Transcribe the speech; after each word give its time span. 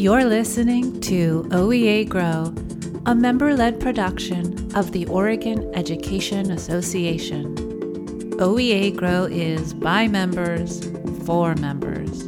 You're 0.00 0.24
listening 0.24 0.98
to 1.02 1.42
OEA 1.50 2.08
Grow, 2.08 2.54
a 3.04 3.14
member 3.14 3.54
led 3.54 3.78
production 3.80 4.74
of 4.74 4.92
the 4.92 5.04
Oregon 5.08 5.70
Education 5.74 6.52
Association. 6.52 7.54
OEA 8.38 8.96
Grow 8.96 9.24
is 9.24 9.74
by 9.74 10.08
members 10.08 10.82
for 11.26 11.54
members. 11.56 12.24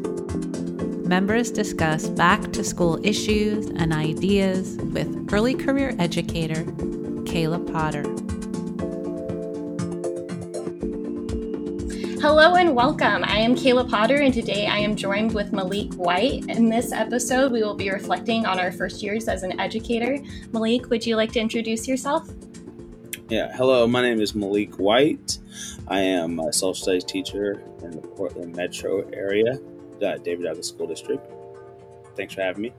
Members 1.09 1.51
discuss 1.51 2.09
back 2.09 2.53
to 2.53 2.63
school 2.63 3.01
issues 3.03 3.69
and 3.69 3.95
ideas 3.95 4.77
with 4.93 5.33
early 5.33 5.55
career 5.55 5.97
educator 5.99 6.65
Kayla 7.25 7.73
Potter. 7.73 8.22
Hello 12.35 12.55
and 12.55 12.75
welcome. 12.75 13.25
I 13.25 13.37
am 13.41 13.55
Kayla 13.55 13.91
Potter, 13.91 14.23
and 14.23 14.33
today 14.33 14.67
I 14.67 14.79
am 14.79 14.97
joined 14.97 15.35
with 15.35 15.53
Malik 15.53 15.93
White. 15.97 16.47
In 16.49 16.71
this 16.71 16.91
episode, 16.91 17.53
we 17.53 17.63
will 17.63 17.75
be 17.75 17.91
reflecting 17.91 18.47
on 18.47 18.59
our 18.59 18.73
first 18.73 19.03
years 19.03 19.29
as 19.29 19.43
an 19.43 19.61
educator. 19.61 20.17
Malik, 20.51 20.89
would 20.89 21.05
you 21.05 21.17
like 21.17 21.31
to 21.33 21.41
introduce 21.41 21.87
yourself? 21.87 22.27
Yeah, 23.29 23.55
hello, 23.55 23.87
my 23.87 24.01
name 24.01 24.19
is 24.19 24.35
Malik 24.35 24.77
White. 24.77 25.41
I 25.89 26.01
am 26.01 26.41
a 26.41 26.51
social 26.55 26.73
studies 26.73 27.05
teacher 27.05 27.63
in 27.83 27.91
the 27.91 28.01
Portland 28.01 28.57
metro 28.57 29.07
area, 29.11 29.61
uh, 30.03 30.17
David 30.17 30.45
Douglas 30.45 30.69
School 30.69 30.87
District. 30.87 31.23
Thanks 32.17 32.33
for 32.33 32.41
having 32.41 32.63
me. 32.63 32.73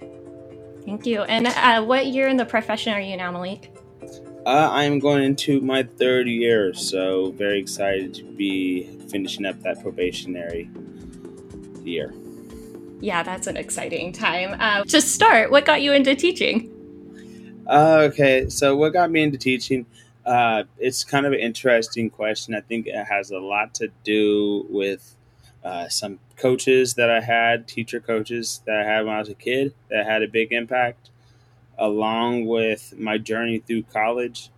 Thank 0.84 1.06
you. 1.06 1.22
And 1.22 1.46
uh, 1.46 1.84
what 1.84 2.08
year 2.08 2.28
in 2.28 2.38
the 2.38 2.46
profession 2.46 2.92
are 2.92 3.00
you 3.00 3.16
now, 3.18 3.32
Malik? 3.32 3.72
Uh, 4.46 4.70
I 4.70 4.84
am 4.84 5.00
going 5.00 5.24
into 5.24 5.62
my 5.62 5.84
third 5.84 6.28
year, 6.28 6.74
so 6.74 7.32
very 7.32 7.60
excited 7.60 8.14
to 8.16 8.24
be 8.24 8.84
finishing 9.10 9.46
up 9.46 9.62
that 9.62 9.82
probationary 9.82 10.70
year. 11.82 12.14
Yeah, 13.00 13.24
that's 13.24 13.48
an 13.48 13.56
exciting 13.56 14.12
time. 14.12 14.60
Uh, 14.60 14.84
to 14.86 15.02
start, 15.02 15.50
what 15.50 15.66
got 15.66 15.82
you 15.82 15.94
into 15.94 16.14
teaching? 16.14 16.70
Uh, 17.68 18.10
okay, 18.12 18.50
so 18.50 18.76
what 18.76 18.92
got 18.92 19.10
me 19.10 19.24
into 19.24 19.38
teaching? 19.38 19.86
Uh, 20.26 20.64
it's 20.78 21.06
kind 21.06 21.26
of 21.26 21.32
an 21.32 21.40
interesting 21.40 22.10
question. 22.10 22.54
I 22.54 22.60
think 22.60 22.88
it 22.88 23.06
has 23.06 23.32
a 23.32 23.40
lot 23.40 23.74
to 23.76 23.90
do 24.04 24.66
with 24.70 25.16
uh, 25.64 25.88
some 25.88 26.20
coaches 26.36 26.96
that 26.96 27.10
I 27.10 27.22
had, 27.22 27.66
teacher 27.66 28.02
coaches 28.02 28.62
that 28.66 28.76
I 28.76 28.84
had 28.84 29.06
when 29.06 29.16
I 29.16 29.20
was 29.20 29.30
a 29.30 29.36
kid 29.36 29.74
that 29.90 30.06
had 30.06 30.22
a 30.22 30.28
big 30.28 30.52
impact 30.52 31.12
along 31.78 32.46
with 32.46 32.94
my 32.98 33.18
journey 33.18 33.60
through 33.60 33.84
college. 33.84 34.50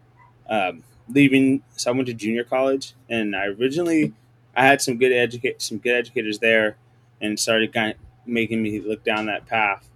Um, 0.49 0.83
leaving, 1.09 1.63
so 1.75 1.91
I 1.91 1.93
went 1.93 2.07
to 2.07 2.13
junior 2.13 2.43
college, 2.43 2.93
and 3.09 3.35
I 3.35 3.45
originally 3.47 4.13
I 4.55 4.65
had 4.65 4.81
some 4.81 4.97
good 4.97 5.11
educate 5.11 5.61
some 5.61 5.77
good 5.79 5.95
educators 5.95 6.39
there, 6.39 6.77
and 7.21 7.39
started 7.39 7.73
kind 7.73 7.91
of 7.93 7.97
making 8.25 8.61
me 8.61 8.79
look 8.79 9.03
down 9.03 9.27
that 9.27 9.45
path. 9.47 9.89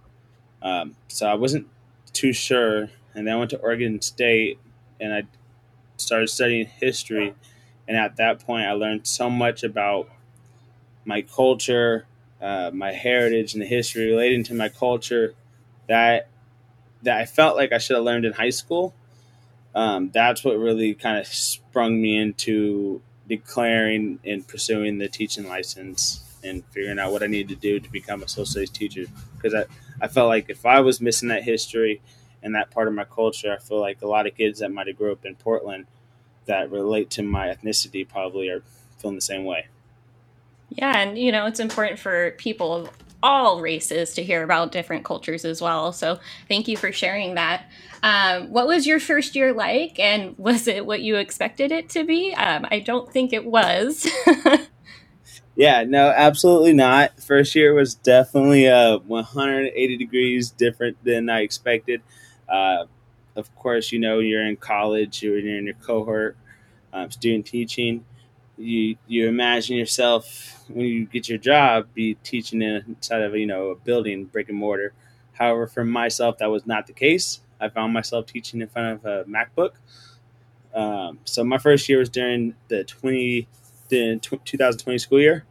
Um, 0.62 0.96
so 1.08 1.26
I 1.26 1.34
wasn't 1.34 1.68
too 2.12 2.32
sure, 2.32 2.90
and 3.14 3.26
then 3.26 3.34
I 3.34 3.36
went 3.36 3.50
to 3.50 3.58
Oregon 3.58 4.00
State, 4.00 4.58
and 5.00 5.12
I 5.14 5.24
started 5.96 6.28
studying 6.28 6.66
history, 6.66 7.34
and 7.88 7.96
at 7.96 8.16
that 8.16 8.44
point 8.44 8.66
I 8.66 8.72
learned 8.72 9.06
so 9.06 9.30
much 9.30 9.62
about 9.62 10.08
my 11.04 11.22
culture, 11.22 12.06
uh, 12.40 12.70
my 12.72 12.92
heritage, 12.92 13.54
and 13.54 13.62
the 13.62 13.66
history 13.66 14.06
relating 14.06 14.44
to 14.44 14.54
my 14.54 14.68
culture 14.68 15.34
that 15.88 16.29
that 17.02 17.18
I 17.18 17.24
felt 17.24 17.56
like 17.56 17.72
I 17.72 17.78
should 17.78 17.96
have 17.96 18.04
learned 18.04 18.24
in 18.24 18.32
high 18.32 18.50
school. 18.50 18.94
Um, 19.74 20.10
that's 20.10 20.44
what 20.44 20.58
really 20.58 20.94
kind 20.94 21.18
of 21.18 21.26
sprung 21.26 22.00
me 22.00 22.18
into 22.18 23.00
declaring 23.28 24.18
and 24.24 24.46
pursuing 24.46 24.98
the 24.98 25.08
teaching 25.08 25.48
license 25.48 26.24
and 26.42 26.64
figuring 26.66 26.98
out 26.98 27.12
what 27.12 27.22
I 27.22 27.26
needed 27.26 27.48
to 27.50 27.54
do 27.54 27.78
to 27.78 27.90
become 27.90 28.22
a 28.22 28.28
social 28.28 28.46
studies 28.46 28.70
teacher. 28.70 29.04
Because 29.36 29.54
I, 29.54 29.64
I 30.00 30.08
felt 30.08 30.28
like 30.28 30.46
if 30.48 30.66
I 30.66 30.80
was 30.80 31.00
missing 31.00 31.28
that 31.28 31.44
history 31.44 32.00
and 32.42 32.54
that 32.54 32.70
part 32.70 32.88
of 32.88 32.94
my 32.94 33.04
culture, 33.04 33.52
I 33.52 33.58
feel 33.58 33.80
like 33.80 34.02
a 34.02 34.08
lot 34.08 34.26
of 34.26 34.36
kids 34.36 34.60
that 34.60 34.72
might 34.72 34.88
have 34.88 34.96
grew 34.96 35.12
up 35.12 35.24
in 35.24 35.36
Portland 35.36 35.86
that 36.46 36.70
relate 36.70 37.10
to 37.10 37.22
my 37.22 37.48
ethnicity 37.48 38.08
probably 38.08 38.48
are 38.48 38.62
feeling 38.98 39.16
the 39.16 39.20
same 39.22 39.44
way. 39.44 39.68
Yeah, 40.70 40.98
and 40.98 41.18
you 41.18 41.32
know, 41.32 41.46
it's 41.46 41.60
important 41.60 41.98
for 41.98 42.32
people 42.32 42.74
of 42.74 42.90
all 43.22 43.60
races 43.60 44.14
to 44.14 44.22
hear 44.22 44.42
about 44.42 44.72
different 44.72 45.04
cultures 45.04 45.44
as 45.44 45.60
well. 45.60 45.92
So 45.92 46.18
thank 46.48 46.68
you 46.68 46.76
for 46.76 46.92
sharing 46.92 47.34
that. 47.34 47.64
Um, 48.02 48.50
what 48.50 48.66
was 48.66 48.86
your 48.86 49.00
first 49.00 49.36
year 49.36 49.52
like, 49.52 49.98
and 49.98 50.36
was 50.38 50.66
it 50.66 50.86
what 50.86 51.00
you 51.00 51.16
expected 51.16 51.72
it 51.72 51.88
to 51.90 52.04
be? 52.04 52.34
Um, 52.34 52.66
I 52.70 52.80
don't 52.80 53.12
think 53.12 53.32
it 53.32 53.44
was. 53.44 54.08
yeah, 55.56 55.84
no, 55.84 56.08
absolutely 56.08 56.72
not. 56.72 57.20
First 57.22 57.54
year 57.54 57.74
was 57.74 57.94
definitely 57.94 58.68
uh, 58.68 58.98
180 58.98 59.96
degrees 59.96 60.50
different 60.50 61.02
than 61.04 61.28
I 61.28 61.40
expected. 61.40 62.02
Uh, 62.48 62.86
of 63.36 63.54
course, 63.54 63.92
you 63.92 63.98
know, 63.98 64.18
you're 64.18 64.44
in 64.44 64.56
college, 64.56 65.22
you're 65.22 65.38
in 65.38 65.66
your 65.66 65.74
cohort, 65.74 66.36
um, 66.92 67.10
student 67.10 67.46
teaching 67.46 68.04
you 68.60 68.96
you 69.06 69.28
imagine 69.28 69.76
yourself 69.76 70.64
when 70.68 70.86
you 70.86 71.06
get 71.06 71.28
your 71.28 71.38
job 71.38 71.88
be 71.94 72.14
teaching 72.16 72.62
inside 72.62 73.22
of 73.22 73.34
you 73.36 73.46
know 73.46 73.68
a 73.70 73.76
building 73.76 74.26
brick 74.26 74.48
and 74.48 74.58
mortar. 74.58 74.92
However 75.34 75.66
for 75.66 75.84
myself 75.84 76.38
that 76.38 76.46
was 76.50 76.66
not 76.66 76.86
the 76.86 76.92
case. 76.92 77.40
I 77.60 77.68
found 77.68 77.92
myself 77.92 78.26
teaching 78.26 78.60
in 78.62 78.68
front 78.68 79.04
of 79.04 79.04
a 79.04 79.24
macbook. 79.24 79.72
Um, 80.74 81.18
so 81.24 81.42
my 81.44 81.58
first 81.58 81.88
year 81.88 81.98
was 81.98 82.08
during 82.08 82.54
the 82.68 82.84
20 82.84 83.48
the 83.88 84.20
2020 84.20 84.98
school 84.98 85.20
year 85.20 85.44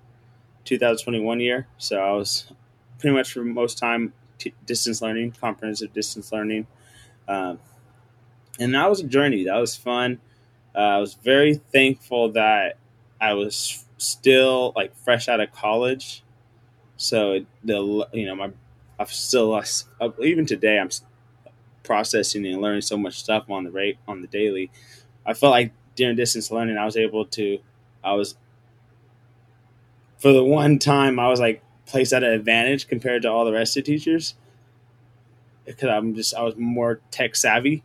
2021 0.66 1.40
year. 1.41 1.68
So 1.78 2.00
i 2.00 2.12
was 2.14 2.52
pretty 3.00 3.16
much 3.16 3.34
for 3.34 3.44
most 3.44 3.78
time 3.78 4.14
t- 4.38 4.53
distance 4.66 5.02
learning 5.02 5.34
comprehensive 5.40 5.94
distance 5.94 6.31
learning. 6.31 6.68
Um, 7.28 7.59
and 8.59 8.74
that 8.76 8.90
was 8.90 9.00
a 9.02 9.08
journey. 9.08 9.46
That 9.46 9.58
was 9.58 9.76
fun. 9.76 10.20
Uh, 10.76 10.80
i 10.80 10.97
was 11.00 11.16
very 11.16 11.56
thankful 11.56 12.31
that 12.34 12.78
I 13.22 13.34
was 13.34 13.85
still 13.97 14.74
like 14.75 14.96
fresh 14.96 15.28
out 15.28 15.40
of 15.40 15.52
college, 15.52 16.24
so 16.97 17.46
the 17.63 18.07
you 18.13 18.25
know 18.25 18.35
my 18.35 18.52
I've 19.00 19.12
still 19.12 19.62
even 20.22 20.46
today 20.46 20.80
I'm 20.80 20.90
processing 21.84 22.46
and 22.46 22.62
learning 22.62 22.81
so 22.81 22.97
much 22.97 23.19
stuff 23.19 23.50
on 23.50 23.63
the 23.63 23.72
rate 23.72 23.97
on 24.08 24.22
the 24.22 24.28
daily. 24.28 24.72
I 25.25 25.34
felt 25.34 25.52
like 25.52 25.72
during 25.96 26.16
distance 26.16 26.52
learning 26.52 26.78
I 26.78 26.85
was 26.85 26.97
able 26.97 27.25
to 27.25 27.59
I 28.03 28.13
was 28.13 28.35
for 30.18 30.34
the 30.34 30.44
one 30.44 30.79
time 30.79 31.19
I 31.19 31.29
was 31.29 31.40
like 31.40 31.63
placed 31.85 32.13
at 32.13 32.24
an 32.24 32.31
advantage 32.31 32.88
compared 32.88 33.24
to 33.24 33.31
all 33.31 33.46
the 33.46 33.52
rest 33.52 33.75
of 33.78 33.85
the 33.85 33.91
teachers 33.91 34.35
because 35.66 35.90
I'm 35.90 36.16
just 36.16 36.35
I 36.35 36.44
was 36.44 36.56
more 36.58 37.00
tech 37.12 37.35
savvy. 37.35 37.84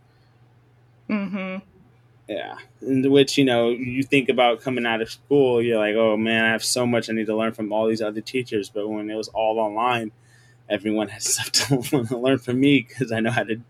Mm-hmm. 1.09 1.59
Yeah, 2.29 2.57
in 2.81 3.11
which 3.11 3.37
you 3.37 3.45
know 3.45 3.69
you 3.69 4.03
think 4.03 4.31
about 4.31 4.63
coming 4.63 4.87
out 4.87 5.03
of 5.03 5.11
school, 5.11 5.61
you're 5.61 5.79
like, 5.79 5.95
oh 5.95 6.17
man, 6.17 6.45
I 6.45 6.53
have 6.53 6.65
so 6.65 6.87
much 6.87 7.11
I 7.11 7.13
need 7.13 7.27
to 7.27 7.37
learn 7.37 7.53
from 7.53 7.73
all 7.73 7.87
these 7.87 8.01
other 8.01 8.23
teachers. 8.23 8.71
But 8.71 8.89
when 8.89 9.11
it 9.11 9.15
was 9.15 9.29
all 9.29 9.59
online, 9.59 10.11
everyone 10.69 11.09
has 11.09 11.25
stuff 11.35 11.53
to 11.53 12.17
learn 12.17 12.39
from 12.39 12.61
me 12.61 12.87
because 12.89 13.13
I 13.13 13.21
know 13.21 13.31
how 13.31 13.45
to 13.45 13.61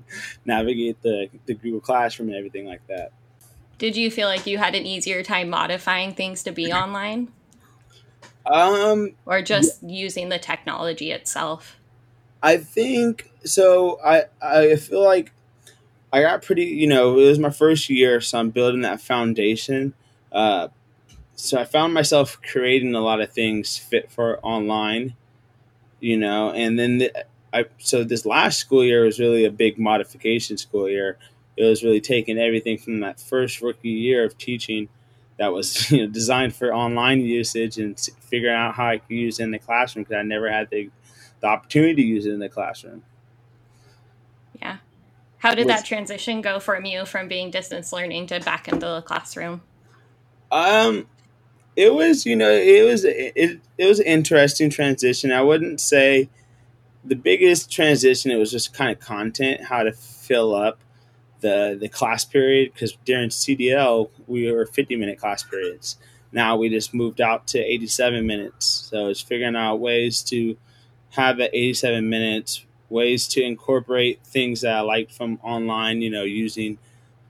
navigate 0.44 1.02
the 1.02 1.30
the 1.46 1.54
Google 1.54 1.80
Classroom 1.80 2.28
and 2.28 2.38
everything 2.38 2.66
like 2.66 2.86
that. 2.86 3.12
Did 3.78 3.96
you 3.96 4.10
feel 4.10 4.28
like 4.28 4.46
you 4.46 4.58
had 4.58 4.76
an 4.76 4.86
easier 4.86 5.22
time 5.24 5.50
modifying 5.50 6.14
things 6.14 6.42
to 6.44 6.52
be 6.52 6.72
online? 6.72 7.32
Um, 8.46 9.12
or 9.26 9.42
just 9.42 9.82
yeah. 9.82 9.88
using 9.88 10.28
the 10.28 10.38
technology 10.38 11.10
itself? 11.10 11.78
I 12.42 12.58
think 12.58 13.30
so. 13.44 13.98
I 14.04 14.24
I 14.40 14.76
feel 14.76 15.02
like 15.02 15.32
I 16.14 16.22
got 16.22 16.42
pretty, 16.42 16.66
you 16.66 16.86
know, 16.86 17.18
it 17.18 17.26
was 17.26 17.40
my 17.40 17.50
first 17.50 17.90
year, 17.90 18.20
so 18.20 18.38
I'm 18.38 18.50
building 18.50 18.82
that 18.82 19.00
foundation. 19.00 19.94
Uh, 20.30 20.68
so 21.34 21.58
I 21.58 21.64
found 21.64 21.92
myself 21.92 22.40
creating 22.40 22.94
a 22.94 23.00
lot 23.00 23.20
of 23.20 23.32
things 23.32 23.76
fit 23.76 24.12
for 24.12 24.38
online, 24.38 25.14
you 25.98 26.16
know, 26.16 26.52
and 26.52 26.78
then 26.78 26.98
the, 26.98 27.26
I 27.52 27.64
so 27.78 28.04
this 28.04 28.24
last 28.24 28.60
school 28.60 28.84
year 28.84 29.04
was 29.04 29.18
really 29.18 29.44
a 29.44 29.50
big 29.50 29.76
modification 29.76 30.56
school 30.56 30.88
year. 30.88 31.18
It 31.56 31.64
was 31.64 31.82
really 31.82 32.00
taking 32.00 32.38
everything 32.38 32.78
from 32.78 33.00
that 33.00 33.18
first 33.18 33.60
rookie 33.60 33.88
year 33.88 34.24
of 34.24 34.38
teaching 34.38 34.88
that 35.38 35.52
was 35.52 35.90
you 35.90 35.98
know 35.98 36.06
designed 36.06 36.54
for 36.54 36.72
online 36.72 37.22
usage 37.22 37.76
and 37.76 37.98
figuring 38.20 38.54
out 38.54 38.76
how 38.76 38.86
I 38.86 38.98
could 38.98 39.16
use 39.16 39.40
it 39.40 39.44
in 39.44 39.50
the 39.50 39.58
classroom 39.58 40.04
because 40.04 40.20
I 40.20 40.22
never 40.22 40.48
had 40.48 40.70
the 40.70 40.92
the 41.40 41.48
opportunity 41.48 41.96
to 41.96 42.02
use 42.02 42.24
it 42.24 42.34
in 42.34 42.38
the 42.38 42.48
classroom. 42.48 43.02
Yeah, 44.62 44.76
how 45.44 45.54
did 45.54 45.66
was, 45.66 45.76
that 45.76 45.84
transition 45.84 46.40
go 46.40 46.58
from 46.58 46.86
you 46.86 47.04
from 47.04 47.28
being 47.28 47.50
distance 47.50 47.92
learning 47.92 48.26
to 48.28 48.40
back 48.40 48.66
into 48.66 48.86
the 48.86 49.02
classroom? 49.02 49.60
Um, 50.50 51.06
it 51.76 51.92
was 51.92 52.24
you 52.24 52.34
know 52.34 52.50
it 52.50 52.82
was 52.82 53.04
it, 53.04 53.60
it 53.76 53.86
was 53.86 54.00
an 54.00 54.06
interesting 54.06 54.70
transition. 54.70 55.30
I 55.30 55.42
wouldn't 55.42 55.82
say 55.82 56.30
the 57.04 57.14
biggest 57.14 57.70
transition. 57.70 58.30
It 58.30 58.36
was 58.36 58.50
just 58.50 58.72
kind 58.72 58.90
of 58.90 59.00
content, 59.00 59.60
how 59.64 59.82
to 59.82 59.92
fill 59.92 60.54
up 60.54 60.80
the 61.40 61.76
the 61.78 61.90
class 61.90 62.24
period 62.24 62.72
because 62.72 62.96
during 63.04 63.28
CDL 63.28 64.08
we 64.26 64.50
were 64.50 64.64
50 64.64 64.96
minute 64.96 65.18
class 65.18 65.42
periods. 65.42 65.98
Now 66.32 66.56
we 66.56 66.70
just 66.70 66.94
moved 66.94 67.20
out 67.20 67.46
to 67.48 67.58
87 67.58 68.26
minutes. 68.26 68.64
So 68.64 69.08
it's 69.08 69.20
figuring 69.20 69.56
out 69.56 69.76
ways 69.76 70.22
to 70.22 70.56
have 71.10 71.36
that 71.36 71.50
87 71.52 72.08
minutes 72.08 72.64
ways 72.94 73.28
to 73.28 73.42
incorporate 73.42 74.20
things 74.24 74.62
that 74.62 74.76
I 74.76 74.80
liked 74.80 75.12
from 75.12 75.40
online, 75.42 76.02
you 76.02 76.10
know, 76.10 76.24
using 76.24 76.78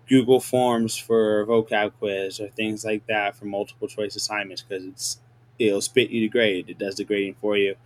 Google 0.09 0.41
Forms 0.41 0.97
for 0.97 1.47
vocab 1.47 1.93
quiz 1.99 2.41
or 2.41 2.49
things 2.49 2.85
like 2.85 3.07
that 3.09 3.37
for 3.37 3.47
multiple 3.47 3.89
choice 3.89 4.17
assignments 4.17 4.63
because 4.63 4.85
it's 4.85 5.19
it'll 5.59 5.81
spit 5.81 6.11
you 6.11 6.21
the 6.21 6.29
grade. 6.29 6.71
It 6.71 6.79
does 6.79 6.97
the 6.97 7.05
grading 7.05 7.37
for 7.41 7.57
you. 7.57 7.77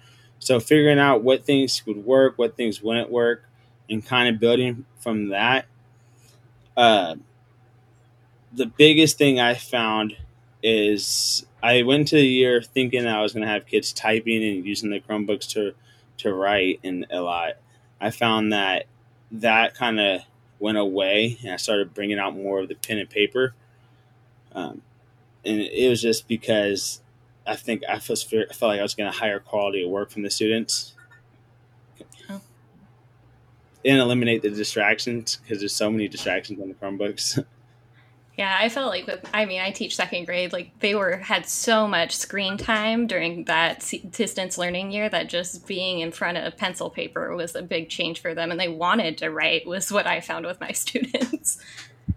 So 0.40 0.60
figuring 0.60 0.98
out 0.98 1.22
what 1.22 1.44
things 1.44 1.86
would 1.86 2.04
work, 2.04 2.38
what 2.38 2.56
things 2.56 2.82
wouldn't 2.82 3.10
work, 3.10 3.44
and 3.90 4.04
kind 4.04 4.34
of 4.34 4.40
building 4.40 4.84
from 4.98 5.28
that. 5.28 5.66
Uh, 6.76 7.16
the 8.52 8.66
biggest 8.66 9.19
thing 9.19 9.40
I 9.40 9.54
found 9.54 10.16
is 10.62 11.46
I 11.62 11.82
went 11.82 12.08
to 12.08 12.16
the 12.16 12.26
year 12.26 12.62
thinking 12.62 13.06
I 13.06 13.22
was 13.22 13.32
going 13.32 13.46
to 13.46 13.52
have 13.52 13.66
kids 13.66 13.92
typing 13.92 14.42
and 14.42 14.64
using 14.64 14.90
the 14.90 15.00
Chromebooks 15.00 15.48
to 15.50 15.74
to 16.19 16.34
write 16.34 16.81
and 16.82 17.06
a 17.10 17.20
lot. 17.20 17.52
I 18.00 18.10
found 18.10 18.52
that 18.52 18.86
that 19.30 19.74
kind 19.74 20.00
of 20.00 20.22
went 20.58 20.78
away, 20.78 21.38
and 21.42 21.52
I 21.52 21.56
started 21.56 21.94
bringing 21.94 22.18
out 22.18 22.34
more 22.34 22.60
of 22.60 22.68
the 22.68 22.74
pen 22.74 22.98
and 22.98 23.08
paper. 23.08 23.54
Um, 24.52 24.82
and 25.44 25.60
it 25.60 25.88
was 25.88 26.02
just 26.02 26.28
because 26.28 27.00
I 27.46 27.56
think 27.56 27.82
I 27.88 27.98
felt, 27.98 28.24
I 28.32 28.52
felt 28.52 28.70
like 28.70 28.80
I 28.80 28.82
was 28.82 28.94
getting 28.94 29.08
a 29.08 29.16
higher 29.16 29.40
quality 29.40 29.84
of 29.84 29.90
work 29.90 30.10
from 30.10 30.22
the 30.22 30.30
students. 30.30 30.94
Oh. 32.28 32.40
And 33.84 33.98
eliminate 33.98 34.42
the 34.42 34.50
distractions 34.50 35.36
because 35.36 35.60
there's 35.60 35.74
so 35.74 35.90
many 35.90 36.08
distractions 36.08 36.60
on 36.60 36.68
the 36.68 36.74
Chromebooks. 36.74 37.44
Yeah, 38.38 38.56
I 38.56 38.69
felt 38.69 38.90
like 38.90 39.08
with 39.08 39.29
I 39.35 39.46
mean, 39.46 39.61
I 39.61 39.73
teach 39.73 39.96
second 39.96 40.26
grade, 40.26 40.52
like 40.52 40.70
they 40.79 40.94
were 40.94 41.17
had 41.17 41.44
so 41.49 41.88
much 41.88 42.17
screen 42.17 42.56
time 42.56 43.08
during 43.08 43.44
that 43.46 43.93
distance 44.11 44.56
learning 44.56 44.93
year 44.93 45.08
that 45.08 45.29
just 45.29 45.67
being 45.67 45.99
in 45.99 46.12
front 46.12 46.38
of 46.38 46.56
pencil 46.56 46.88
paper 46.88 47.35
was 47.35 47.56
a 47.56 47.62
big 47.62 47.88
change 47.88 48.23
for 48.23 48.35
them 48.35 48.52
and 48.52 48.61
they 48.61 48.69
wanted 48.69 49.19
to 49.19 49.29
write 49.29 49.67
was 49.67 49.90
what 49.90 50.06
I 50.06 50.20
found 50.20 50.46
with 50.46 50.61
my 50.61 50.70
students. 50.73 51.58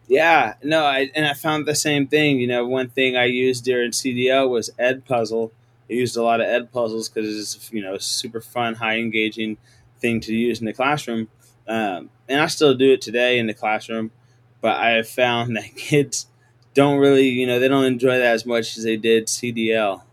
Yeah, 0.07 0.53
no, 0.63 0.85
I 0.85 1.09
and 1.15 1.25
I 1.25 1.33
found 1.33 1.65
the 1.65 1.73
same 1.73 2.06
thing, 2.06 2.39
you 2.39 2.45
know, 2.45 2.67
one 2.67 2.89
thing 2.89 3.17
I 3.17 3.25
used 3.25 3.65
during 3.65 3.89
CDL 3.89 4.47
was 4.47 4.69
Edpuzzle. 4.77 5.50
I 5.89 5.94
used 5.94 6.15
a 6.15 6.21
lot 6.21 6.39
of 6.39 6.45
Edpuzzles 6.45 7.12
cuz 7.12 7.56
it's, 7.56 7.74
you 7.74 7.81
know, 7.81 7.97
super 7.97 8.41
fun, 8.41 8.75
high 8.75 9.00
engaging 9.00 9.57
thing 10.00 10.19
to 10.19 10.35
use 10.35 10.59
in 10.59 10.67
the 10.67 10.74
classroom. 10.74 11.29
Um, 11.67 12.12
and 12.29 12.39
I 12.39 12.45
still 12.45 12.75
do 12.75 12.94
it 12.94 13.01
today 13.01 13.39
in 13.39 13.47
the 13.47 13.56
classroom 13.56 14.12
but 14.61 14.77
I 14.77 14.91
have 14.91 15.09
found 15.09 15.57
that 15.57 15.75
kids 15.75 16.27
don't 16.73 16.99
really, 16.99 17.27
you 17.27 17.45
know, 17.45 17.59
they 17.59 17.67
don't 17.67 17.85
enjoy 17.85 18.17
that 18.17 18.33
as 18.33 18.45
much 18.45 18.77
as 18.77 18.83
they 18.83 18.97
did 18.97 19.27
CDL. 19.27 20.03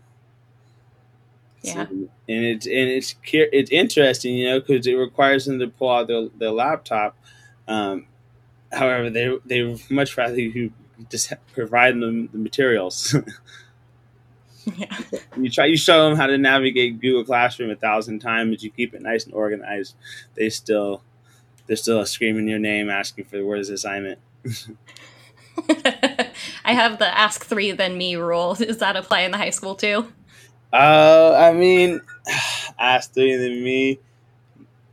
Yeah, 1.61 1.87
so, 1.87 1.91
and 1.91 2.09
it's 2.27 2.65
and 2.65 2.75
it's 2.75 3.15
it's 3.23 3.71
interesting, 3.71 4.35
you 4.35 4.47
know, 4.49 4.59
because 4.59 4.87
it 4.87 4.93
requires 4.93 5.45
them 5.45 5.59
to 5.59 5.67
pull 5.67 5.89
out 5.89 6.07
their, 6.07 6.27
their 6.37 6.51
laptop. 6.51 7.17
Um, 7.67 8.07
however, 8.71 9.09
they 9.09 9.37
they 9.45 9.77
much 9.89 10.17
rather 10.17 10.39
you 10.39 10.71
just 11.09 11.33
provide 11.53 11.95
them 11.95 12.29
the 12.31 12.37
materials. 12.37 13.13
yeah. 14.77 14.97
You 15.37 15.49
try 15.49 15.65
you 15.65 15.77
show 15.77 16.07
them 16.07 16.17
how 16.17 16.27
to 16.27 16.37
navigate 16.37 17.01
Google 17.01 17.25
Classroom 17.25 17.71
a 17.71 17.75
thousand 17.75 18.19
times. 18.19 18.63
You 18.63 18.71
keep 18.71 18.93
it 18.93 19.01
nice 19.01 19.25
and 19.25 19.33
organized. 19.33 19.95
They 20.35 20.49
still 20.49 21.03
they're 21.67 21.75
still 21.75 22.05
screaming 22.05 22.47
your 22.47 22.59
name, 22.59 22.89
asking 22.89 23.25
for 23.25 23.37
the 23.37 23.73
assignment. 23.73 24.19
I 26.65 26.73
have 26.73 26.99
the 26.99 27.17
ask 27.17 27.45
three 27.45 27.71
then 27.71 27.97
me 27.97 28.15
rule. 28.15 28.55
Does 28.55 28.77
that 28.77 28.95
apply 28.95 29.21
in 29.21 29.31
the 29.31 29.37
high 29.37 29.49
school 29.49 29.75
too? 29.75 30.11
Uh, 30.71 31.35
I 31.37 31.53
mean, 31.53 32.01
ask 32.79 33.13
three 33.13 33.35
then 33.35 33.63
me. 33.63 33.99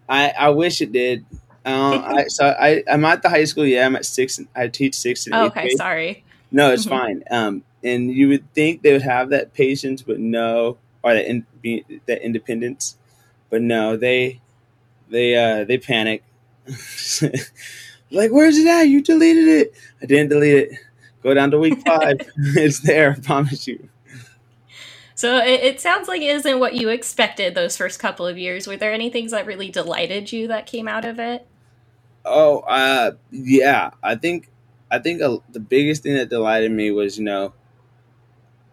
I 0.08 0.30
I 0.30 0.48
wish 0.50 0.80
it 0.80 0.92
did. 0.92 1.24
Um, 1.64 2.04
I 2.06 2.24
so 2.28 2.46
I 2.46 2.82
I'm 2.90 3.04
at 3.04 3.22
the 3.22 3.28
high 3.28 3.44
school. 3.44 3.64
Yeah, 3.64 3.86
I'm 3.86 3.96
at 3.96 4.04
six. 4.04 4.40
I 4.54 4.68
teach 4.68 4.94
six 4.94 5.26
and 5.26 5.34
oh, 5.34 5.46
Okay, 5.46 5.62
grade. 5.62 5.76
sorry. 5.76 6.24
No, 6.50 6.72
it's 6.72 6.86
mm-hmm. 6.86 6.96
fine. 6.96 7.24
Um, 7.30 7.64
and 7.82 8.10
you 8.10 8.28
would 8.28 8.52
think 8.54 8.82
they 8.82 8.92
would 8.92 9.02
have 9.02 9.30
that 9.30 9.52
patience, 9.52 10.02
but 10.02 10.18
no, 10.18 10.78
or 11.02 11.14
that 11.14 11.28
in, 11.28 11.46
be, 11.60 11.84
that 12.06 12.24
independence, 12.24 12.96
but 13.50 13.62
no, 13.62 13.96
they 13.96 14.40
they 15.08 15.36
uh 15.36 15.64
they 15.64 15.78
panic. 15.78 16.22
Like, 18.10 18.30
where's 18.30 18.56
it 18.56 18.66
at? 18.66 18.82
You 18.82 19.02
deleted 19.02 19.48
it. 19.48 19.74
I 20.02 20.06
didn't 20.06 20.30
delete 20.30 20.56
it. 20.56 20.78
Go 21.22 21.34
down 21.34 21.50
to 21.50 21.58
week 21.58 21.80
five. 21.86 22.20
it's 22.36 22.80
there, 22.80 23.16
I 23.16 23.20
promise 23.20 23.66
you. 23.66 23.88
So 25.14 25.38
it, 25.38 25.62
it, 25.62 25.80
sounds 25.80 26.08
like 26.08 26.20
it 26.20 26.36
isn't 26.36 26.60
what 26.60 26.74
you 26.74 26.90
expected 26.90 27.54
those 27.54 27.76
first 27.76 27.98
couple 27.98 28.26
of 28.26 28.36
years. 28.36 28.66
Were 28.66 28.76
there 28.76 28.92
any 28.92 29.08
things 29.08 29.30
that 29.30 29.46
really 29.46 29.70
delighted 29.70 30.30
you 30.30 30.46
that 30.48 30.66
came 30.66 30.86
out 30.86 31.06
of 31.06 31.18
it? 31.18 31.46
Oh, 32.24 32.58
uh, 32.60 33.12
yeah. 33.30 33.90
I 34.02 34.16
think 34.16 34.50
I 34.90 34.98
think 34.98 35.22
uh, 35.22 35.38
the 35.50 35.60
biggest 35.60 36.02
thing 36.02 36.14
that 36.14 36.28
delighted 36.28 36.70
me 36.70 36.90
was 36.90 37.18
you 37.18 37.24
know 37.24 37.54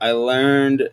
I 0.01 0.11
learned 0.11 0.89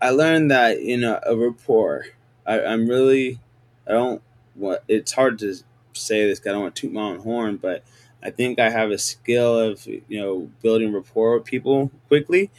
I 0.00 0.10
learned 0.10 0.50
that 0.50 0.82
you 0.82 0.96
know 0.96 1.20
a 1.24 1.36
rapport. 1.36 2.06
I, 2.44 2.60
I'm 2.60 2.88
really 2.88 3.38
I 3.86 3.92
don't 3.92 4.20
what 4.54 4.82
it's 4.88 5.12
hard 5.12 5.38
to 5.40 5.54
say 5.94 6.26
this. 6.26 6.40
I 6.46 6.50
don't 6.50 6.62
want 6.62 6.76
to 6.76 6.82
toot 6.82 6.92
my 6.92 7.02
own 7.02 7.20
horn, 7.20 7.56
but 7.56 7.84
I 8.22 8.30
think 8.30 8.58
I 8.58 8.70
have 8.70 8.90
a 8.90 8.98
skill 8.98 9.58
of 9.58 9.86
you 9.86 10.20
know 10.20 10.50
building 10.62 10.92
rapport 10.92 11.38
with 11.38 11.44
people 11.44 11.90
quickly, 12.08 12.50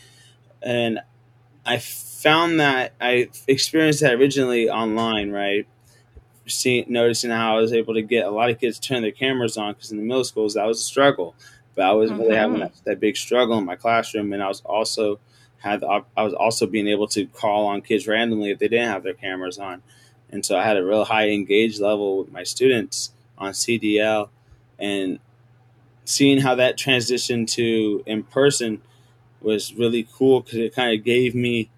and 0.62 1.00
I 1.66 1.78
found 1.78 2.60
that 2.60 2.94
I 3.00 3.30
experienced 3.48 4.02
that 4.02 4.14
originally 4.14 4.70
online, 4.70 5.32
right? 5.32 5.68
Seeing, 6.46 6.86
noticing 6.90 7.32
how 7.32 7.56
I 7.56 7.62
was 7.62 7.72
able 7.72 7.94
to 7.94 8.02
get 8.02 8.26
a 8.26 8.30
lot 8.30 8.50
of 8.50 8.60
kids 8.60 8.78
turn 8.78 9.02
their 9.02 9.12
cameras 9.12 9.56
on 9.56 9.74
because 9.74 9.92
in 9.92 9.98
the 9.98 10.04
middle 10.04 10.26
schools 10.26 10.56
that 10.56 10.66
was 10.66 10.82
a 10.82 10.84
struggle, 10.84 11.36
but 11.74 11.86
I 11.86 11.94
was 11.94 12.12
mm-hmm. 12.12 12.20
really 12.20 12.36
having 12.36 12.60
that, 12.60 12.74
that, 12.84 13.00
big 13.00 13.16
struggle 13.16 13.58
in 13.58 13.66
my 13.66 13.78
classroom, 13.78 14.34
and 14.34 14.44
I 14.44 14.50
was 14.50 14.62
also 14.66 15.20
had 15.60 15.80
the, 15.80 16.04
I 16.18 16.24
was 16.24 16.34
also 16.34 16.66
being 16.66 16.90
able 16.90 17.08
to 17.10 17.26
call 17.28 17.68
on 17.68 17.82
kids 17.82 18.06
randomly 18.06 18.52
if 18.52 18.60
they 18.60 18.68
didn't 18.68 18.90
have 18.90 19.04
their 19.04 19.14
cameras 19.14 19.58
on, 19.58 19.82
and 20.30 20.46
so 20.46 20.58
I 20.58 20.64
had 20.64 20.76
a 20.76 20.84
real 20.84 21.06
high 21.06 21.30
engaged 21.30 21.80
level 21.80 22.18
with 22.18 22.32
my 22.34 22.44
students 22.44 23.14
on 23.38 23.52
CDL, 23.52 24.30
and 24.80 25.20
seeing 26.06 26.40
how 26.40 26.56
that 26.56 26.78
transitioned 26.78 27.48
to 27.52 28.04
in 28.06 28.24
person 28.24 28.82
was 29.42 29.74
really 29.74 30.08
cool 30.14 30.42
because 30.42 30.60
it 30.60 30.76
kind 30.76 30.98
of 30.98 31.04
gave 31.04 31.36
me 31.36 31.70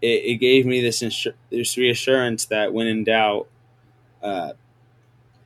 it, 0.00 0.24
it, 0.24 0.34
gave 0.36 0.66
me 0.66 0.80
this 0.80 1.00
insur- 1.00 1.34
this 1.50 1.76
reassurance 1.76 2.46
that 2.46 2.72
when 2.72 2.88
in 2.88 3.04
doubt, 3.04 3.46
uh, 4.22 4.52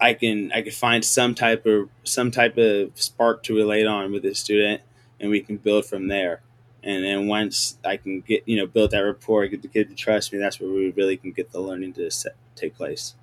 I 0.00 0.14
can 0.14 0.50
I 0.52 0.62
can 0.62 0.72
find 0.72 1.04
some 1.04 1.34
type 1.34 1.66
of 1.66 1.88
some 2.04 2.30
type 2.30 2.56
of 2.58 2.90
spark 2.94 3.42
to 3.44 3.54
relate 3.54 3.86
on 3.86 4.12
with 4.12 4.22
the 4.22 4.34
student, 4.34 4.82
and 5.20 5.30
we 5.30 5.40
can 5.40 5.56
build 5.56 5.86
from 5.86 6.08
there. 6.08 6.40
And 6.82 7.04
then 7.04 7.26
once 7.26 7.78
I 7.84 7.96
can 7.96 8.20
get 8.20 8.42
you 8.46 8.56
know 8.56 8.66
build 8.66 8.92
that 8.92 9.00
rapport, 9.00 9.46
get 9.46 9.62
the 9.62 9.68
kid 9.68 9.88
to 9.90 9.94
trust 9.94 10.32
me, 10.32 10.38
that's 10.38 10.60
where 10.60 10.70
we 10.70 10.90
really 10.90 11.16
can 11.16 11.32
get 11.32 11.52
the 11.52 11.60
learning 11.60 11.94
to 11.94 12.10
set, 12.10 12.36
take 12.54 12.76
place. 12.76 13.14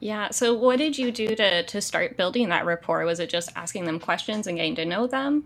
Yeah. 0.00 0.30
So, 0.30 0.54
what 0.54 0.76
did 0.78 0.98
you 0.98 1.10
do 1.10 1.34
to 1.34 1.62
to 1.62 1.80
start 1.80 2.16
building 2.16 2.48
that 2.50 2.66
rapport? 2.66 3.04
Was 3.04 3.20
it 3.20 3.30
just 3.30 3.50
asking 3.56 3.84
them 3.84 3.98
questions 3.98 4.46
and 4.46 4.56
getting 4.56 4.74
to 4.76 4.84
know 4.84 5.06
them? 5.06 5.44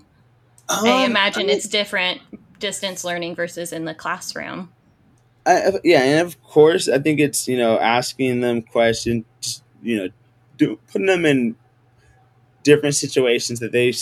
Um, 0.68 0.84
I 0.84 1.04
imagine 1.04 1.44
I 1.44 1.46
mean, 1.46 1.56
it's 1.56 1.68
different 1.68 2.20
distance 2.58 3.04
learning 3.04 3.34
versus 3.34 3.72
in 3.72 3.84
the 3.84 3.94
classroom. 3.94 4.72
I, 5.46 5.72
yeah, 5.84 6.02
and 6.02 6.26
of 6.26 6.42
course, 6.42 6.88
I 6.88 6.98
think 6.98 7.20
it's 7.20 7.48
you 7.48 7.56
know 7.56 7.78
asking 7.78 8.40
them 8.40 8.62
questions, 8.62 9.62
you 9.82 9.96
know, 9.96 10.08
do, 10.56 10.78
putting 10.92 11.06
them 11.06 11.24
in 11.24 11.56
different 12.64 12.94
situations 12.94 13.60
that 13.60 13.72
they 13.72 13.94